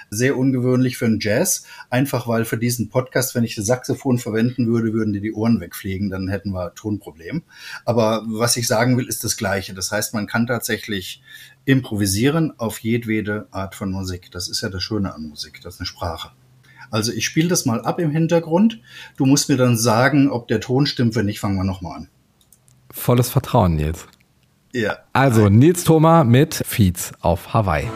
Sehr 0.09 0.37
ungewöhnlich 0.37 0.97
für 0.97 1.05
einen 1.05 1.19
Jazz, 1.19 1.63
einfach 1.89 2.27
weil 2.27 2.45
für 2.45 2.57
diesen 2.57 2.89
Podcast, 2.89 3.35
wenn 3.35 3.43
ich 3.43 3.55
das 3.55 3.65
Saxophon 3.65 4.17
verwenden 4.19 4.67
würde, 4.67 4.93
würden 4.93 5.13
dir 5.13 5.21
die 5.21 5.33
Ohren 5.33 5.59
wegfliegen, 5.59 6.09
dann 6.09 6.27
hätten 6.27 6.51
wir 6.51 6.73
Tonproblem. 6.75 7.43
Aber 7.85 8.23
was 8.27 8.57
ich 8.57 8.67
sagen 8.67 8.97
will, 8.97 9.07
ist 9.07 9.23
das 9.23 9.37
Gleiche. 9.37 9.73
Das 9.73 9.91
heißt, 9.91 10.13
man 10.13 10.27
kann 10.27 10.47
tatsächlich 10.47 11.21
improvisieren 11.65 12.53
auf 12.57 12.79
jedwede 12.79 13.47
Art 13.51 13.75
von 13.75 13.91
Musik. 13.91 14.31
Das 14.31 14.47
ist 14.47 14.61
ja 14.61 14.69
das 14.69 14.83
Schöne 14.83 15.13
an 15.13 15.23
Musik, 15.23 15.59
das 15.61 15.75
ist 15.75 15.81
eine 15.81 15.87
Sprache. 15.87 16.31
Also 16.89 17.11
ich 17.11 17.25
spiele 17.25 17.49
das 17.49 17.65
mal 17.65 17.81
ab 17.81 17.99
im 17.99 18.11
Hintergrund. 18.11 18.79
Du 19.17 19.25
musst 19.25 19.49
mir 19.49 19.57
dann 19.57 19.77
sagen, 19.77 20.29
ob 20.29 20.47
der 20.47 20.61
Ton 20.61 20.85
stimmt. 20.85 21.15
Wenn 21.15 21.25
nicht, 21.25 21.39
fangen 21.39 21.57
wir 21.57 21.63
nochmal 21.63 21.97
an. 21.97 22.09
Volles 22.91 23.29
Vertrauen, 23.29 23.75
Nils. 23.75 24.07
Ja. 24.73 24.99
Also 25.13 25.49
Nils 25.49 25.83
Thoma 25.83 26.23
mit 26.23 26.55
Feeds 26.65 27.11
auf 27.19 27.53
Hawaii. 27.53 27.89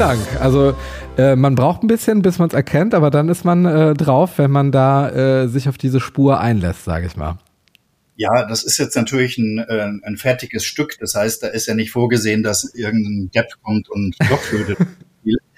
Dank. 0.00 0.40
Also 0.40 0.74
äh, 1.18 1.36
man 1.36 1.54
braucht 1.54 1.82
ein 1.82 1.86
bisschen, 1.86 2.22
bis 2.22 2.38
man 2.38 2.48
es 2.48 2.54
erkennt, 2.54 2.94
aber 2.94 3.10
dann 3.10 3.28
ist 3.28 3.44
man 3.44 3.66
äh, 3.66 3.94
drauf, 3.94 4.38
wenn 4.38 4.50
man 4.50 4.72
da 4.72 5.10
äh, 5.42 5.48
sich 5.48 5.68
auf 5.68 5.76
diese 5.76 6.00
Spur 6.00 6.40
einlässt, 6.40 6.84
sage 6.84 7.06
ich 7.06 7.16
mal. 7.16 7.38
Ja, 8.16 8.46
das 8.46 8.64
ist 8.64 8.78
jetzt 8.78 8.96
natürlich 8.96 9.36
ein, 9.38 9.58
äh, 9.58 9.92
ein 10.02 10.16
fertiges 10.16 10.64
Stück. 10.64 10.96
Das 11.00 11.14
heißt, 11.14 11.42
da 11.42 11.48
ist 11.48 11.66
ja 11.66 11.74
nicht 11.74 11.90
vorgesehen, 11.90 12.42
dass 12.42 12.74
irgendein 12.74 13.30
Depp 13.30 13.52
kommt 13.62 13.88
und 13.90 14.16
Blockflöte 14.18 14.76
spielt. 15.20 15.40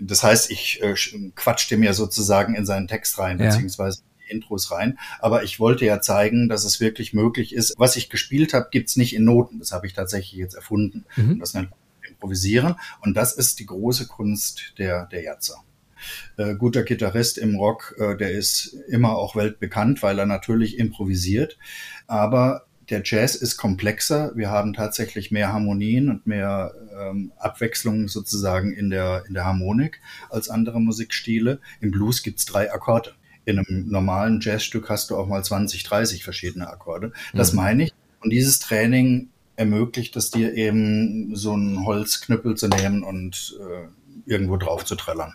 Das 0.00 0.22
heißt, 0.22 0.52
ich 0.52 0.80
äh, 0.80 0.94
quatsch 1.34 1.68
dem 1.72 1.82
ja 1.82 1.92
sozusagen 1.92 2.54
in 2.54 2.64
seinen 2.64 2.86
Text 2.86 3.18
rein, 3.18 3.40
Ja. 3.40 3.46
beziehungsweise 3.46 4.02
die 4.24 4.30
Intros 4.32 4.70
rein. 4.70 4.96
Aber 5.18 5.42
ich 5.42 5.58
wollte 5.58 5.84
ja 5.86 6.00
zeigen, 6.00 6.48
dass 6.48 6.64
es 6.64 6.78
wirklich 6.78 7.14
möglich 7.14 7.52
ist. 7.52 7.74
Was 7.78 7.96
ich 7.96 8.08
gespielt 8.08 8.54
habe, 8.54 8.68
gibt's 8.70 8.94
nicht 8.94 9.12
in 9.12 9.24
Noten. 9.24 9.58
Das 9.58 9.72
habe 9.72 9.88
ich 9.88 9.94
tatsächlich 9.94 10.38
jetzt 10.38 10.54
erfunden. 10.54 11.04
Mhm. 11.16 11.40
Das 11.40 11.52
nennt 11.52 11.70
man 11.70 11.78
Improvisieren. 12.18 12.74
Und 13.00 13.16
das 13.16 13.32
ist 13.32 13.60
die 13.60 13.66
große 13.66 14.06
Kunst 14.08 14.74
der, 14.78 15.06
der 15.06 15.22
Jatzer. 15.22 15.62
Äh, 16.36 16.54
guter 16.56 16.82
Gitarrist 16.82 17.38
im 17.38 17.56
Rock, 17.56 17.94
äh, 17.98 18.16
der 18.16 18.30
ist 18.32 18.74
immer 18.88 19.16
auch 19.16 19.36
weltbekannt, 19.36 20.02
weil 20.02 20.18
er 20.18 20.26
natürlich 20.26 20.78
improvisiert. 20.78 21.58
Aber 22.06 22.64
der 22.90 23.02
Jazz 23.04 23.34
ist 23.34 23.56
komplexer. 23.56 24.32
Wir 24.34 24.50
haben 24.50 24.72
tatsächlich 24.72 25.30
mehr 25.30 25.52
Harmonien 25.52 26.08
und 26.08 26.26
mehr 26.26 26.72
ähm, 26.98 27.32
Abwechslung 27.36 28.08
sozusagen 28.08 28.72
in 28.72 28.90
der, 28.90 29.24
in 29.28 29.34
der 29.34 29.44
Harmonik 29.44 30.00
als 30.30 30.48
andere 30.48 30.80
Musikstile. 30.80 31.60
Im 31.80 31.90
Blues 31.90 32.22
gibt's 32.22 32.46
drei 32.46 32.72
Akkorde. 32.72 33.14
In 33.44 33.58
einem 33.58 33.88
normalen 33.88 34.40
Jazzstück 34.40 34.88
hast 34.88 35.10
du 35.10 35.16
auch 35.16 35.26
mal 35.26 35.44
20, 35.44 35.82
30 35.84 36.24
verschiedene 36.24 36.68
Akkorde. 36.68 37.12
Das 37.34 37.52
Mhm. 37.52 37.56
meine 37.56 37.82
ich. 37.84 37.94
Und 38.20 38.30
dieses 38.30 38.58
Training 38.58 39.28
ermöglicht 39.58 40.16
es 40.16 40.30
dir 40.30 40.54
eben, 40.54 41.34
so 41.34 41.52
einen 41.52 41.84
Holzknüppel 41.84 42.56
zu 42.56 42.68
nehmen 42.68 43.02
und 43.02 43.58
äh, 43.60 44.30
irgendwo 44.30 44.56
drauf 44.56 44.84
zu 44.84 44.94
trällern. 44.94 45.34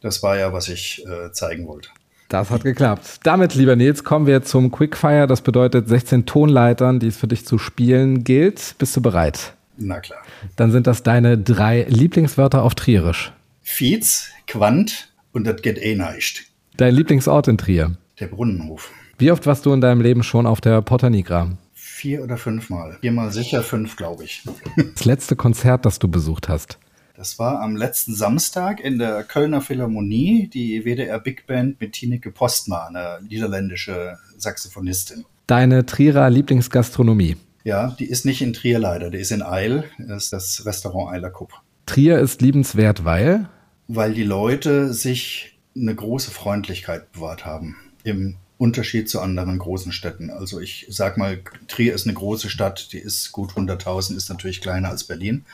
Das 0.00 0.22
war 0.22 0.38
ja, 0.38 0.52
was 0.52 0.68
ich 0.68 1.04
äh, 1.06 1.32
zeigen 1.32 1.66
wollte. 1.68 1.90
Das 2.28 2.50
hat 2.50 2.62
geklappt. 2.62 3.20
Damit, 3.22 3.54
lieber 3.54 3.76
Nils, 3.76 4.04
kommen 4.04 4.26
wir 4.26 4.42
zum 4.42 4.70
Quickfire. 4.70 5.26
Das 5.26 5.42
bedeutet 5.42 5.88
16 5.88 6.26
Tonleitern, 6.26 6.98
die 6.98 7.08
es 7.08 7.16
für 7.16 7.26
dich 7.26 7.46
zu 7.46 7.58
spielen 7.58 8.24
gilt. 8.24 8.74
Bist 8.78 8.96
du 8.96 9.00
bereit? 9.00 9.54
Na 9.76 10.00
klar. 10.00 10.20
Dann 10.56 10.70
sind 10.70 10.86
das 10.86 11.02
deine 11.02 11.38
drei 11.38 11.86
Lieblingswörter 11.88 12.62
auf 12.62 12.74
Trierisch. 12.74 13.32
Fietz, 13.62 14.30
Quant 14.46 15.12
und 15.32 15.46
das 15.46 15.62
geht 15.62 15.78
eh 15.78 15.94
nicht. 15.94 16.44
Dein 16.76 16.94
Lieblingsort 16.94 17.48
in 17.48 17.58
Trier. 17.58 17.96
Der 18.20 18.26
Brunnenhof. 18.26 18.90
Wie 19.18 19.30
oft 19.30 19.46
warst 19.46 19.66
du 19.66 19.72
in 19.72 19.80
deinem 19.80 20.00
Leben 20.00 20.22
schon 20.22 20.46
auf 20.46 20.60
der 20.60 20.80
Porta 20.82 21.10
Nigra? 21.10 21.50
Vier 21.98 22.22
oder 22.22 22.36
fünfmal. 22.36 22.96
Viermal 23.00 23.32
sicher, 23.32 23.64
fünf, 23.64 23.96
glaube 23.96 24.22
ich. 24.22 24.44
Das 24.94 25.04
letzte 25.04 25.34
Konzert, 25.34 25.84
das 25.84 25.98
du 25.98 26.06
besucht 26.06 26.48
hast. 26.48 26.78
Das 27.16 27.40
war 27.40 27.60
am 27.60 27.74
letzten 27.74 28.14
Samstag 28.14 28.78
in 28.78 29.00
der 29.00 29.24
Kölner 29.24 29.60
Philharmonie, 29.60 30.46
die 30.46 30.84
WDR 30.84 31.18
Big 31.18 31.48
Band 31.48 31.80
mit 31.80 31.94
Tineke 31.94 32.30
Postma, 32.30 32.86
eine 32.86 33.18
niederländische 33.28 34.16
Saxophonistin. 34.36 35.24
Deine 35.48 35.86
Trierer 35.86 36.30
Lieblingsgastronomie. 36.30 37.36
Ja, 37.64 37.96
die 37.98 38.06
ist 38.06 38.24
nicht 38.24 38.42
in 38.42 38.52
Trier 38.52 38.78
leider, 38.78 39.10
die 39.10 39.18
ist 39.18 39.32
in 39.32 39.42
Eil, 39.42 39.82
das 39.98 40.26
ist 40.26 40.32
das 40.32 40.66
Restaurant 40.66 41.12
Eiler 41.12 41.30
Kupp. 41.30 41.52
Trier 41.86 42.20
ist 42.20 42.40
liebenswert, 42.40 43.04
weil 43.04 43.48
Weil 43.88 44.14
die 44.14 44.22
Leute 44.22 44.94
sich 44.94 45.58
eine 45.74 45.96
große 45.96 46.30
Freundlichkeit 46.30 47.10
bewahrt 47.10 47.44
haben. 47.44 47.74
Im 48.04 48.36
Unterschied 48.58 49.08
zu 49.08 49.20
anderen 49.20 49.58
großen 49.58 49.92
Städten. 49.92 50.30
Also 50.30 50.60
ich 50.60 50.86
sag 50.90 51.16
mal, 51.16 51.40
Trier 51.68 51.94
ist 51.94 52.06
eine 52.06 52.14
große 52.14 52.50
Stadt, 52.50 52.92
die 52.92 52.98
ist 52.98 53.30
gut 53.32 53.52
100.000, 53.52 54.16
ist 54.16 54.28
natürlich 54.28 54.60
kleiner 54.60 54.88
als 54.88 55.04
Berlin. 55.04 55.44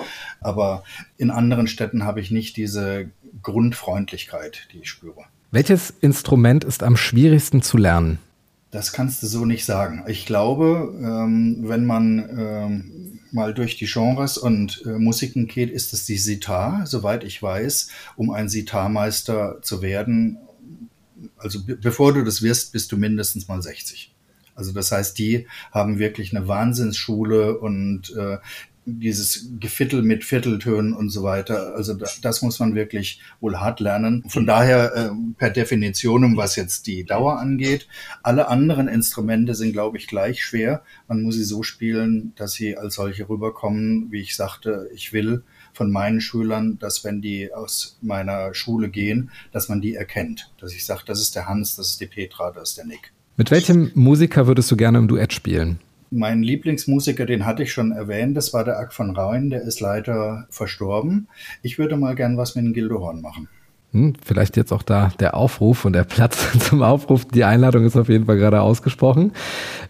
Aber 0.40 0.82
in 1.18 1.30
anderen 1.30 1.66
Städten 1.66 2.04
habe 2.04 2.20
ich 2.20 2.30
nicht 2.30 2.56
diese 2.56 3.10
Grundfreundlichkeit, 3.42 4.68
die 4.72 4.78
ich 4.78 4.88
spüre. 4.88 5.24
welches 5.50 5.94
Instrument 6.00 6.64
ist 6.64 6.82
am 6.82 6.96
schwierigsten 6.96 7.62
zu 7.62 7.76
lernen? 7.76 8.18
Das 8.74 8.92
kannst 8.92 9.22
du 9.22 9.28
so 9.28 9.44
nicht 9.44 9.64
sagen. 9.66 10.02
Ich 10.08 10.26
glaube, 10.26 10.92
ähm, 11.00 11.58
wenn 11.62 11.84
man 11.86 12.18
ähm, 12.36 13.20
mal 13.30 13.54
durch 13.54 13.76
die 13.76 13.86
Genres 13.86 14.36
und 14.36 14.82
äh, 14.84 14.98
Musiken 14.98 15.46
geht, 15.46 15.70
ist 15.70 15.92
es 15.92 16.06
die 16.06 16.18
Sitar, 16.18 16.84
soweit 16.84 17.22
ich 17.22 17.40
weiß, 17.40 17.90
um 18.16 18.30
ein 18.30 18.48
Sitarmeister 18.48 19.60
zu 19.62 19.80
werden. 19.80 20.38
Also 21.36 21.64
be 21.64 21.76
bevor 21.76 22.12
du 22.12 22.22
das 22.22 22.42
wirst, 22.42 22.72
bist 22.72 22.92
du 22.92 22.96
mindestens 22.96 23.48
mal 23.48 23.62
60. 23.62 24.14
Also 24.54 24.72
das 24.72 24.92
heißt, 24.92 25.18
die 25.18 25.46
haben 25.72 25.98
wirklich 25.98 26.34
eine 26.34 26.46
Wahnsinnsschule 26.46 27.58
und 27.58 28.14
äh, 28.16 28.38
dieses 28.86 29.48
Gefittel 29.60 30.02
mit 30.02 30.24
Vierteltönen 30.24 30.92
und 30.92 31.08
so 31.08 31.22
weiter. 31.22 31.74
Also 31.74 31.94
da, 31.94 32.06
das 32.20 32.42
muss 32.42 32.58
man 32.58 32.74
wirklich 32.74 33.20
wohl 33.40 33.56
hart 33.56 33.80
lernen. 33.80 34.24
Von 34.28 34.46
daher 34.46 34.94
äh, 34.94 35.10
per 35.38 35.50
Definition, 35.50 36.36
was 36.36 36.56
jetzt 36.56 36.86
die 36.86 37.04
Dauer 37.04 37.38
angeht, 37.38 37.88
alle 38.22 38.48
anderen 38.48 38.88
Instrumente 38.88 39.54
sind, 39.54 39.72
glaube 39.72 39.96
ich, 39.96 40.06
gleich 40.06 40.44
schwer. 40.44 40.82
Man 41.08 41.22
muss 41.22 41.36
sie 41.36 41.44
so 41.44 41.62
spielen, 41.62 42.32
dass 42.36 42.52
sie 42.52 42.76
als 42.76 42.94
solche 42.94 43.28
rüberkommen, 43.28 44.10
wie 44.10 44.20
ich 44.20 44.36
sagte, 44.36 44.90
ich 44.94 45.12
will 45.12 45.42
von 45.74 45.90
meinen 45.90 46.20
Schülern, 46.20 46.78
dass 46.78 47.04
wenn 47.04 47.20
die 47.20 47.52
aus 47.52 47.98
meiner 48.00 48.54
Schule 48.54 48.88
gehen, 48.88 49.30
dass 49.52 49.68
man 49.68 49.80
die 49.80 49.94
erkennt. 49.94 50.50
Dass 50.60 50.72
ich 50.72 50.86
sage, 50.86 51.02
das 51.06 51.20
ist 51.20 51.36
der 51.36 51.46
Hans, 51.46 51.76
das 51.76 51.90
ist 51.90 52.00
die 52.00 52.06
Petra, 52.06 52.52
das 52.52 52.70
ist 52.70 52.78
der 52.78 52.86
Nick. 52.86 53.12
Mit 53.36 53.50
welchem 53.50 53.90
Musiker 53.94 54.46
würdest 54.46 54.70
du 54.70 54.76
gerne 54.76 54.98
im 54.98 55.08
Duett 55.08 55.32
spielen? 55.32 55.80
Mein 56.10 56.44
Lieblingsmusiker, 56.44 57.26
den 57.26 57.44
hatte 57.44 57.64
ich 57.64 57.72
schon 57.72 57.90
erwähnt, 57.90 58.36
das 58.36 58.52
war 58.52 58.64
der 58.64 58.78
Ack 58.78 58.92
von 58.92 59.16
Rauen, 59.16 59.50
der 59.50 59.62
ist 59.62 59.80
leider 59.80 60.46
verstorben. 60.50 61.26
Ich 61.62 61.76
würde 61.76 61.96
mal 61.96 62.14
gern 62.14 62.36
was 62.36 62.54
mit 62.54 62.64
dem 62.64 62.72
Gildehorn 62.72 63.20
machen. 63.20 63.48
Hm, 63.90 64.14
vielleicht 64.24 64.56
jetzt 64.56 64.72
auch 64.72 64.82
da 64.82 65.12
der 65.18 65.34
Aufruf 65.34 65.84
und 65.84 65.92
der 65.92 66.04
Platz 66.04 66.56
zum 66.58 66.82
Aufruf. 66.82 67.24
Die 67.24 67.44
Einladung 67.44 67.84
ist 67.84 67.96
auf 67.96 68.08
jeden 68.08 68.26
Fall 68.26 68.36
gerade 68.36 68.60
ausgesprochen. 68.60 69.32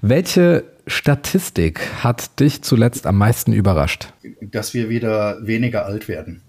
Welche 0.01 0.65
Statistik 0.87 1.81
hat 2.03 2.41
dich 2.41 2.63
zuletzt 2.63 3.07
am 3.07 3.17
meisten 3.17 3.53
überrascht? 3.53 4.13
Dass 4.41 4.75
wir 4.75 4.89
wieder 4.89 5.47
weniger 5.47 5.87
alt 5.87 6.09
werden. 6.09 6.43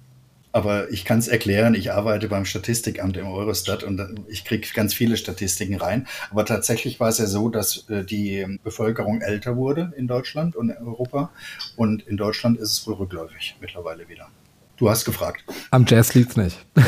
Aber 0.52 0.90
ich 0.90 1.04
kann 1.04 1.20
es 1.20 1.28
erklären, 1.28 1.74
ich 1.74 1.92
arbeite 1.92 2.30
beim 2.30 2.46
Statistikamt 2.46 3.18
im 3.18 3.28
Eurostat 3.28 3.84
und 3.84 4.02
ich 4.30 4.46
kriege 4.46 4.66
ganz 4.74 4.94
viele 4.94 5.18
Statistiken 5.18 5.76
rein. 5.76 6.08
Aber 6.32 6.46
tatsächlich 6.46 6.98
war 7.02 7.10
es 7.10 7.18
ja 7.18 7.26
so, 7.26 7.50
dass 7.50 7.90
äh, 7.90 8.06
die 8.06 8.46
Bevölkerung 8.64 9.20
älter 9.20 9.58
wurde 9.58 9.92
in 9.98 10.08
Deutschland 10.08 10.56
und 10.56 10.70
in 10.70 10.78
Europa. 10.78 11.30
Und 11.76 12.08
in 12.08 12.16
Deutschland 12.16 12.58
ist 12.58 12.72
es 12.72 12.88
wohl 12.88 12.94
rückläufig 12.94 13.58
mittlerweile 13.60 14.08
wieder. 14.08 14.30
Du 14.78 14.90
hast 14.90 15.04
gefragt. 15.04 15.44
Am 15.72 15.86
Jazz 15.86 16.14
liegt's 16.14 16.38
nicht. 16.38 16.66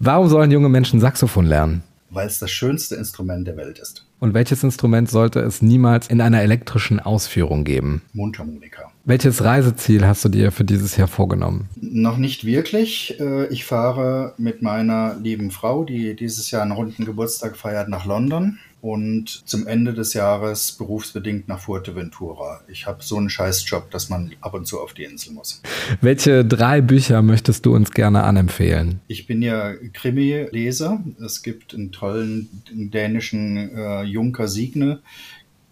Warum 0.00 0.28
sollen 0.28 0.50
junge 0.50 0.68
Menschen 0.68 0.98
Saxophon 0.98 1.46
lernen? 1.46 1.84
Weil 2.12 2.26
es 2.26 2.38
das 2.38 2.50
schönste 2.50 2.94
Instrument 2.94 3.46
der 3.46 3.56
Welt 3.56 3.78
ist. 3.78 4.06
Und 4.20 4.34
welches 4.34 4.62
Instrument 4.62 5.10
sollte 5.10 5.40
es 5.40 5.62
niemals 5.62 6.08
in 6.08 6.20
einer 6.20 6.42
elektrischen 6.42 7.00
Ausführung 7.00 7.64
geben? 7.64 8.02
Mundharmonika. 8.12 8.92
Welches 9.04 9.42
Reiseziel 9.42 10.06
hast 10.06 10.24
du 10.24 10.28
dir 10.28 10.52
für 10.52 10.64
dieses 10.64 10.96
Jahr 10.96 11.08
vorgenommen? 11.08 11.68
Noch 11.80 12.18
nicht 12.18 12.44
wirklich. 12.44 13.18
Äh, 13.18 13.46
ich 13.46 13.64
fahre 13.64 14.34
mit 14.36 14.62
meiner 14.62 15.16
lieben 15.20 15.50
Frau, 15.50 15.84
die 15.84 16.14
dieses 16.14 16.50
Jahr 16.50 16.62
einen 16.62 16.72
runden 16.72 17.04
Geburtstag 17.04 17.56
feiert, 17.56 17.88
nach 17.88 18.04
London 18.04 18.58
und 18.82 19.48
zum 19.48 19.68
Ende 19.68 19.94
des 19.94 20.12
Jahres 20.12 20.72
berufsbedingt 20.72 21.46
nach 21.46 21.60
Fuerteventura. 21.60 22.62
Ich 22.66 22.86
habe 22.86 23.02
so 23.02 23.16
einen 23.16 23.30
Scheißjob, 23.30 23.92
dass 23.92 24.10
man 24.10 24.32
ab 24.40 24.54
und 24.54 24.66
zu 24.66 24.80
auf 24.80 24.92
die 24.92 25.04
Insel 25.04 25.32
muss. 25.32 25.62
Welche 26.00 26.44
drei 26.44 26.80
Bücher 26.80 27.22
möchtest 27.22 27.64
du 27.64 27.74
uns 27.76 27.92
gerne 27.92 28.24
anempfehlen? 28.24 29.00
Ich 29.06 29.28
bin 29.28 29.40
ja 29.40 29.72
Krimi-Leser. 29.92 31.00
Es 31.24 31.44
gibt 31.44 31.74
einen 31.74 31.92
tollen 31.92 32.48
dänischen 32.72 33.56
äh, 33.56 34.02
Junker 34.02 34.48
Signe 34.48 34.98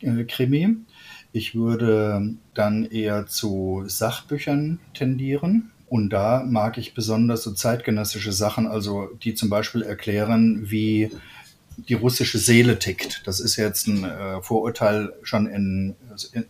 äh, 0.01 0.23
Krimi. 0.23 0.77
Ich 1.33 1.57
würde 1.57 2.35
dann 2.55 2.85
eher 2.85 3.27
zu 3.27 3.83
Sachbüchern 3.87 4.79
tendieren. 4.95 5.73
Und 5.89 6.11
da 6.11 6.45
mag 6.47 6.79
ich 6.79 6.95
besonders 6.95 7.43
so 7.43 7.51
zeitgenössische 7.51 8.31
Sachen, 8.31 8.69
also 8.69 9.09
die 9.25 9.35
zum 9.35 9.51
Beispiel 9.51 9.83
erklären, 9.83 10.71
wie 10.71 11.11
die 11.89 11.95
russische 11.95 12.39
Seele 12.39 12.79
tickt. 12.79 13.23
Das 13.27 13.41
ist 13.41 13.57
jetzt 13.57 13.87
ein 13.87 14.05
äh, 14.05 14.43
Vorurteil 14.43 15.13
schon 15.23 15.47
in, 15.47 15.97
in, 16.33 16.45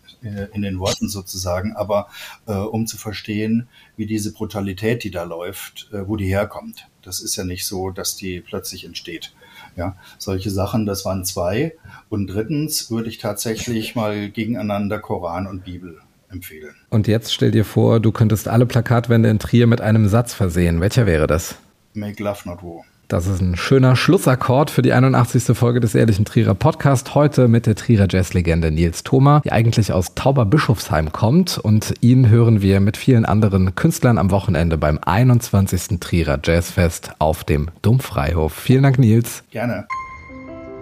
in, 0.53 0.63
den 0.63 0.79
Worten 0.79 1.09
sozusagen, 1.09 1.75
aber 1.77 2.09
äh, 2.47 2.53
um 2.53 2.87
zu 2.87 2.97
verstehen, 2.97 3.69
wie 3.97 4.07
diese 4.07 4.33
Brutalität, 4.33 5.05
die 5.05 5.11
da 5.11 5.23
läuft, 5.25 5.91
äh, 5.93 6.07
wo 6.07 6.17
die 6.17 6.27
herkommt. 6.27 6.89
Das 7.03 7.21
ist 7.21 7.37
ja 7.37 7.45
nicht 7.45 7.67
so, 7.67 7.91
dass 7.91 8.17
die 8.17 8.41
plötzlich 8.41 8.85
entsteht. 8.85 9.33
Ja, 9.77 9.97
solche 10.19 10.51
Sachen, 10.51 10.85
das 10.85 11.05
waren 11.05 11.25
zwei. 11.25 11.75
Und 12.09 12.27
drittens 12.27 12.91
würde 12.91 13.09
ich 13.09 13.19
tatsächlich 13.19 13.95
mal 13.95 14.31
gegeneinander 14.31 14.99
Koran 14.99 15.47
und 15.47 15.65
Bibel 15.65 16.01
empfehlen. 16.31 16.75
Und 16.91 17.09
jetzt 17.09 17.33
stell 17.33 17.51
dir 17.51 17.65
vor, 17.65 18.01
du 18.01 18.13
könntest 18.13 18.49
alle 18.49 18.67
Plakatwände 18.67 19.29
in 19.29 19.39
Trier 19.39 19.67
mit 19.67 19.81
einem 19.81 20.09
Satz 20.09 20.35
versehen. 20.35 20.81
Welcher 20.81 21.07
wäre 21.07 21.27
das? 21.27 21.57
Make 21.95 22.23
love 22.23 22.49
not 22.49 22.63
war. 22.63 22.85
Das 23.11 23.27
ist 23.27 23.41
ein 23.41 23.57
schöner 23.57 23.97
Schlussakkord 23.97 24.71
für 24.71 24.83
die 24.83 24.93
81. 24.93 25.57
Folge 25.59 25.81
des 25.81 25.97
Ehrlichen 25.97 26.25
Trierer 26.25 26.55
Podcast. 26.55 27.17
Heute 27.17 27.49
mit 27.49 27.67
der 27.67 27.75
Trierer 27.75 28.07
Jazzlegende 28.09 28.71
Nils 28.71 29.03
Thoma, 29.03 29.41
die 29.41 29.51
eigentlich 29.51 29.93
aus 29.93 30.15
Tauberbischofsheim 30.15 31.11
kommt. 31.11 31.59
Und 31.59 31.93
ihn 32.03 32.29
hören 32.29 32.63
wir 32.63 32.79
mit 32.79 32.97
vielen 32.97 33.25
anderen 33.25 33.75
Künstlern 33.75 34.17
am 34.17 34.31
Wochenende 34.31 34.79
beim 34.79 35.01
21. 35.05 35.99
Trierer 35.99 36.39
Jazzfest 36.41 37.11
auf 37.19 37.43
dem 37.43 37.73
Dumpfreihof. 37.83 38.53
Vielen 38.53 38.85
Dank, 38.85 39.01
Nils. 39.01 39.43
Gerne. 39.51 39.89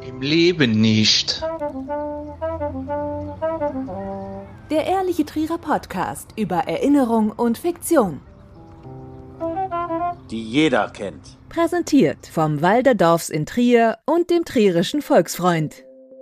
Im 0.06 0.20
Leben 0.20 0.72
nicht. 0.72 1.42
Der 4.70 4.86
Ehrliche 4.86 5.24
Trierer 5.24 5.56
Podcast 5.56 6.34
über 6.36 6.56
Erinnerung 6.68 7.30
und 7.30 7.56
Fiktion. 7.56 8.20
Die 10.30 10.42
jeder 10.42 10.90
kennt. 10.90 11.37
Präsentiert 11.48 12.26
vom 12.26 12.60
Walderdorfs 12.60 13.30
in 13.30 13.46
Trier 13.46 13.98
und 14.04 14.30
dem 14.30 14.44
Trierischen 14.44 15.00
Volksfreund. 15.00 15.87